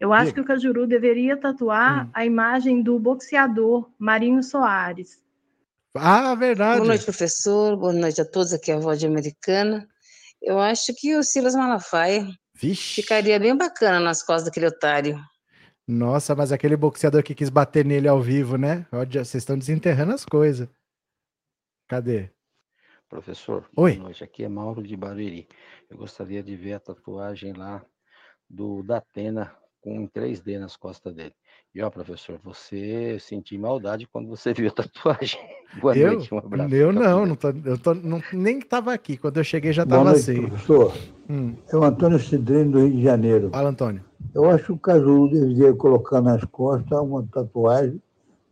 [0.00, 0.34] Eu acho Diga.
[0.36, 2.10] que o Cajuru deveria tatuar hum.
[2.14, 5.22] a imagem do boxeador Marinho Soares.
[5.94, 6.78] Ah, verdade.
[6.78, 7.76] Boa noite, professor.
[7.76, 8.54] Boa noite a todos.
[8.54, 9.86] Aqui é a voz de Americana.
[10.42, 13.02] Eu acho que o Silas Malafaia Vixe.
[13.02, 15.22] ficaria bem bacana nas costas daquele otário.
[15.86, 18.86] Nossa, mas aquele boxeador que quis bater nele ao vivo, né?
[18.90, 20.68] Vocês estão desenterrando as coisas.
[21.88, 22.30] Cadê?
[23.08, 23.92] Professor, Oi.
[23.92, 24.24] boa noite.
[24.24, 25.46] Aqui é Mauro de Barueri.
[25.90, 27.84] Eu gostaria de ver a tatuagem lá
[28.48, 31.34] do Datena com 3D nas costas dele.
[31.74, 35.38] E ó, professor, você sentiu maldade quando você viu a tatuagem.
[35.80, 36.12] Boa eu?
[36.14, 36.74] noite, um abraço.
[36.74, 39.16] Eu não, não tô, eu tô, não, nem estava aqui.
[39.18, 40.48] Quando eu cheguei já estava assim.
[40.48, 40.96] Professor,
[41.28, 41.54] hum.
[41.68, 43.50] é o Antônio Cidrino do Rio de Janeiro.
[43.50, 44.02] Fala, Antônio.
[44.34, 48.02] Eu acho que o Casulo deveria colocar nas costas uma tatuagem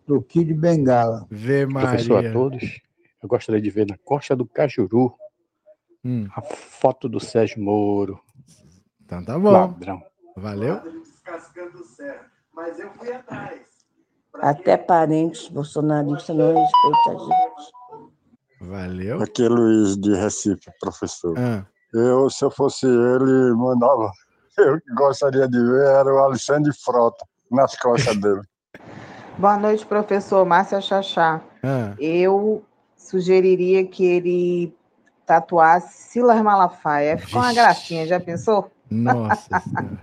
[0.06, 1.26] do Kid Bengala.
[1.30, 1.88] Vê, Maria.
[1.90, 2.80] Professor, a todos.
[3.22, 5.14] eu gostaria de ver na Costa do Cajuru
[6.04, 6.26] Hum.
[6.34, 8.20] a foto do Sérgio Moro.
[9.04, 9.50] Então tá bom.
[9.52, 10.02] Ladrão.
[10.36, 10.80] Valeu.
[12.54, 13.60] Mas eu fui atrás.
[14.34, 17.72] Até parentes bolsonaristas não respeitam a gente.
[18.60, 19.22] Valeu.
[19.22, 21.38] Aqui é Luiz de Recife, professor.
[21.38, 21.66] Ah.
[21.94, 24.10] Eu, se eu fosse ele, mandava.
[24.62, 28.42] Eu gostaria de ver era o Alexandre Frota nas costas dele.
[29.38, 31.40] Boa noite, professor Márcia Chachá.
[31.62, 31.94] Ah.
[31.98, 32.64] Eu
[32.96, 34.74] sugeriria que ele
[35.26, 37.18] tatuasse Silas Malafaia.
[37.18, 38.70] Ficou uma gracinha, já pensou?
[38.90, 39.98] Nossa Senhora.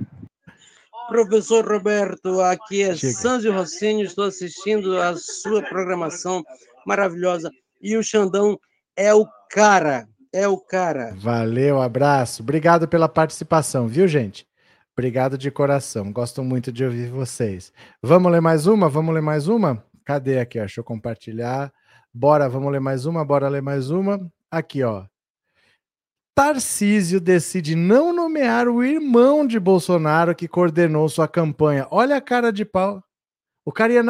[1.08, 3.14] Professor Roberto, aqui é Chega.
[3.14, 6.44] Sanzio Rossini, estou assistindo a sua programação
[6.86, 7.50] maravilhosa.
[7.82, 8.60] E o Xandão
[8.96, 11.16] é o cara, é o cara.
[11.18, 12.44] Valeu, abraço.
[12.44, 14.46] Obrigado pela participação, viu, gente?
[15.00, 16.12] Obrigado de coração.
[16.12, 17.72] Gosto muito de ouvir vocês.
[18.04, 18.90] Vamos ler mais uma?
[18.90, 19.82] Vamos ler mais uma?
[20.04, 20.60] Cadê aqui?
[20.60, 20.64] ó?
[20.64, 21.72] Deixa eu compartilhar.
[22.14, 23.24] Bora, vamos ler mais uma?
[23.24, 24.30] Bora ler mais uma?
[24.52, 25.06] Aqui, ó.
[26.36, 31.88] Tarcísio decide não nomear o irmão de Bolsonaro que coordenou sua campanha.
[31.90, 33.02] Olha a cara de pau.
[33.64, 34.04] O cara ia,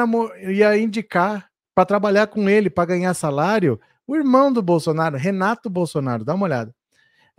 [0.51, 6.25] ia indicar para trabalhar com ele, para ganhar salário, o irmão do Bolsonaro, Renato Bolsonaro.
[6.25, 6.73] Dá uma olhada.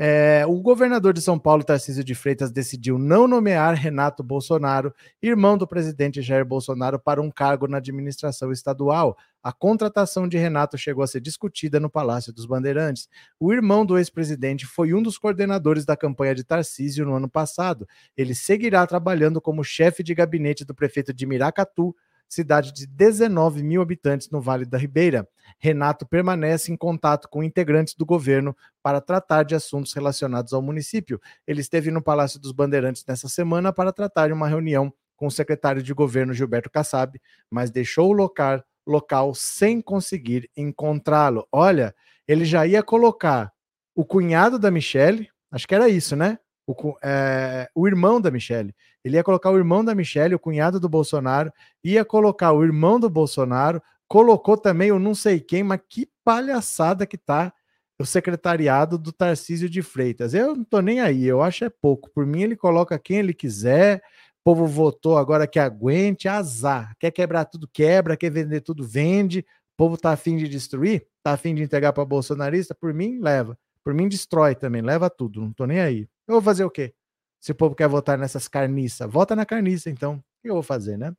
[0.03, 5.59] É, o governador de São Paulo, Tarcísio de Freitas, decidiu não nomear Renato Bolsonaro, irmão
[5.59, 9.15] do presidente Jair Bolsonaro, para um cargo na administração estadual.
[9.43, 13.11] A contratação de Renato chegou a ser discutida no Palácio dos Bandeirantes.
[13.39, 17.87] O irmão do ex-presidente foi um dos coordenadores da campanha de Tarcísio no ano passado.
[18.17, 21.95] Ele seguirá trabalhando como chefe de gabinete do prefeito de Miracatu,
[22.31, 25.29] cidade de 19 mil habitantes no Vale da Ribeira.
[25.59, 31.21] Renato permanece em contato com integrantes do governo para tratar de assuntos relacionados ao município.
[31.47, 35.31] Ele esteve no Palácio dos Bandeirantes nessa semana para tratar de uma reunião com o
[35.31, 37.21] secretário de governo Gilberto Kassab,
[37.51, 41.47] mas deixou o local, local sem conseguir encontrá-lo.
[41.53, 41.95] Olha,
[42.27, 43.53] ele já ia colocar
[43.95, 46.39] o cunhado da Michelle, acho que era isso, né?
[46.71, 48.75] O, é, o irmão da Michelle.
[49.05, 51.53] Ele ia colocar o irmão da Michelle, o cunhado do Bolsonaro,
[51.83, 57.07] ia colocar o irmão do Bolsonaro, colocou também o não sei quem, mas que palhaçada
[57.07, 57.53] que tá
[57.99, 60.33] o secretariado do Tarcísio de Freitas.
[60.33, 62.11] Eu não tô nem aí, eu acho é pouco.
[62.11, 63.99] Por mim, ele coloca quem ele quiser.
[64.41, 66.95] O povo votou agora que aguente, azar.
[66.99, 68.17] Quer quebrar tudo, quebra.
[68.17, 69.41] Quer vender tudo, vende.
[69.41, 69.45] O
[69.77, 72.75] povo tá afim de destruir, tá afim de entregar para bolsonarista.
[72.75, 73.57] Por mim, leva.
[73.85, 75.41] Por mim, destrói também, leva tudo.
[75.43, 76.09] Não tô nem aí.
[76.31, 76.95] Eu vou fazer o quê?
[77.41, 80.15] Se o povo quer votar nessas carniças, vota na carniça, então.
[80.15, 81.13] O que eu vou fazer, né?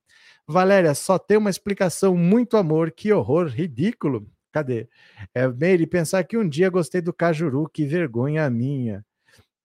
[0.48, 4.26] Valéria, só tem uma explicação, muito amor, que horror, ridículo.
[4.54, 4.88] Cadê?
[5.36, 9.06] É, Meire, pensar que um dia gostei do Cajuru, que vergonha minha.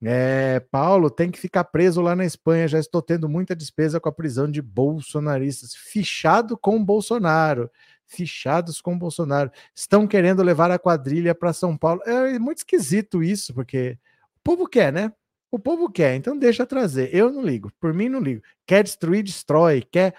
[0.03, 4.09] É, Paulo, tem que ficar preso lá na Espanha, já estou tendo muita despesa com
[4.09, 5.73] a prisão de bolsonaristas.
[5.75, 7.71] Fichado com Bolsonaro.
[8.05, 9.49] Fichados com Bolsonaro.
[9.73, 12.01] Estão querendo levar a quadrilha para São Paulo.
[12.05, 13.97] É muito esquisito isso, porque
[14.37, 15.13] o povo quer, né?
[15.51, 17.13] O povo quer, então deixa trazer.
[17.13, 18.41] Eu não ligo, por mim não ligo.
[18.65, 19.81] Quer destruir, destrói.
[19.81, 20.13] Quer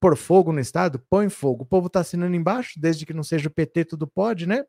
[0.00, 0.98] pôr fogo no Estado?
[1.10, 1.62] Põe fogo.
[1.62, 4.64] O povo tá assinando embaixo, desde que não seja o PT, tudo pode, né?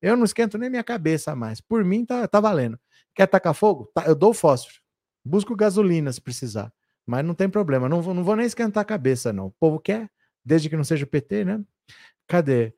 [0.00, 1.60] Eu não esquento nem minha cabeça mais.
[1.60, 2.78] Por mim tá, tá valendo.
[3.14, 3.90] Quer tacar fogo?
[3.94, 4.78] Tá, eu dou fósforo.
[5.24, 6.72] Busco gasolina se precisar.
[7.06, 7.88] Mas não tem problema.
[7.88, 9.46] Não vou, não vou nem esquentar a cabeça, não.
[9.46, 10.08] O povo quer,
[10.44, 11.60] desde que não seja o PT, né?
[12.26, 12.74] Cadê?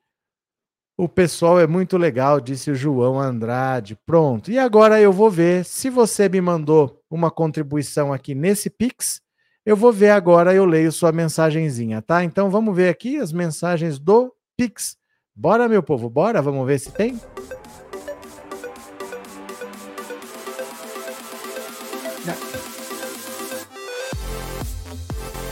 [0.97, 3.97] O pessoal é muito legal, disse o João Andrade.
[4.05, 4.51] Pronto.
[4.51, 9.21] E agora eu vou ver se você me mandou uma contribuição aqui nesse Pix.
[9.65, 12.23] Eu vou ver agora, eu leio sua mensagenzinha, tá?
[12.23, 14.97] Então vamos ver aqui as mensagens do Pix.
[15.35, 16.41] Bora, meu povo, bora?
[16.41, 17.19] Vamos ver se tem?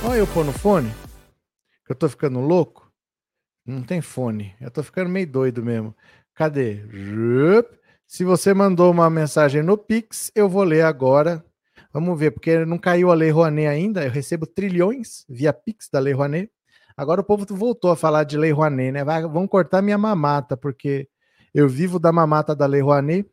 [0.04, 0.92] Olha eu pôr no fone,
[1.86, 2.89] que eu tô ficando louco.
[3.70, 5.96] Não tem fone, eu tô ficando meio doido mesmo.
[6.34, 6.82] Cadê?
[8.08, 11.46] Se você mandou uma mensagem no Pix, eu vou ler agora.
[11.94, 14.04] Vamos ver, porque não caiu a Lei Rouanet ainda.
[14.04, 16.52] Eu recebo trilhões via Pix da Lei Rouanet.
[16.98, 19.04] Agora o povo voltou a falar de Lei Rouanet, né?
[19.04, 21.08] Vai, vão cortar minha mamata, porque
[21.54, 23.30] eu vivo da mamata da Lei Rouanet.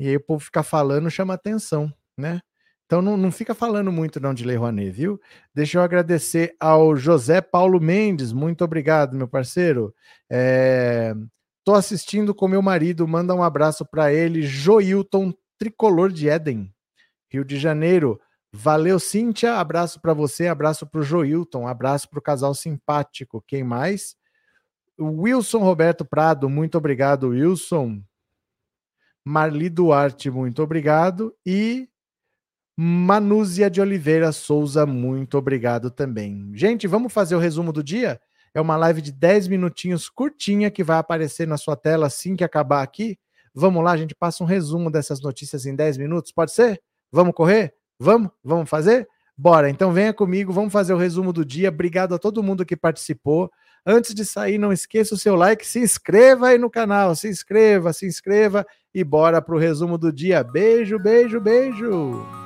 [0.00, 2.40] E aí o povo fica falando, chama atenção, né?
[2.86, 5.20] Então não, não fica falando muito não de Lei Rouanet, viu?
[5.54, 9.94] Deixa eu agradecer ao José Paulo Mendes, muito obrigado, meu parceiro.
[10.30, 11.14] É,
[11.64, 16.72] tô assistindo com meu marido, manda um abraço para ele, Joilton Tricolor de Éden,
[17.30, 18.20] Rio de Janeiro.
[18.52, 23.42] Valeu, Cíntia, abraço para você, abraço para o Joilton, abraço para o casal simpático.
[23.46, 24.14] Quem mais?
[25.00, 28.02] Wilson Roberto Prado, muito obrigado, Wilson.
[29.24, 31.34] Marli Duarte, muito obrigado.
[31.46, 31.88] E
[32.76, 36.50] Manúzia de Oliveira Souza, muito obrigado também.
[36.54, 38.20] Gente, vamos fazer o resumo do dia?
[38.54, 42.44] É uma live de 10 minutinhos curtinha que vai aparecer na sua tela assim que
[42.44, 43.18] acabar aqui.
[43.54, 46.80] Vamos lá, a gente passa um resumo dessas notícias em 10 minutos, pode ser?
[47.10, 47.74] Vamos correr?
[47.98, 48.30] Vamos?
[48.42, 49.06] Vamos fazer?
[49.36, 51.68] Bora, então venha comigo, vamos fazer o resumo do dia.
[51.68, 53.50] Obrigado a todo mundo que participou.
[53.84, 57.92] Antes de sair, não esqueça o seu like, se inscreva aí no canal, se inscreva,
[57.92, 58.64] se inscreva
[58.94, 60.44] e bora pro resumo do dia.
[60.44, 62.41] Beijo, beijo, beijo.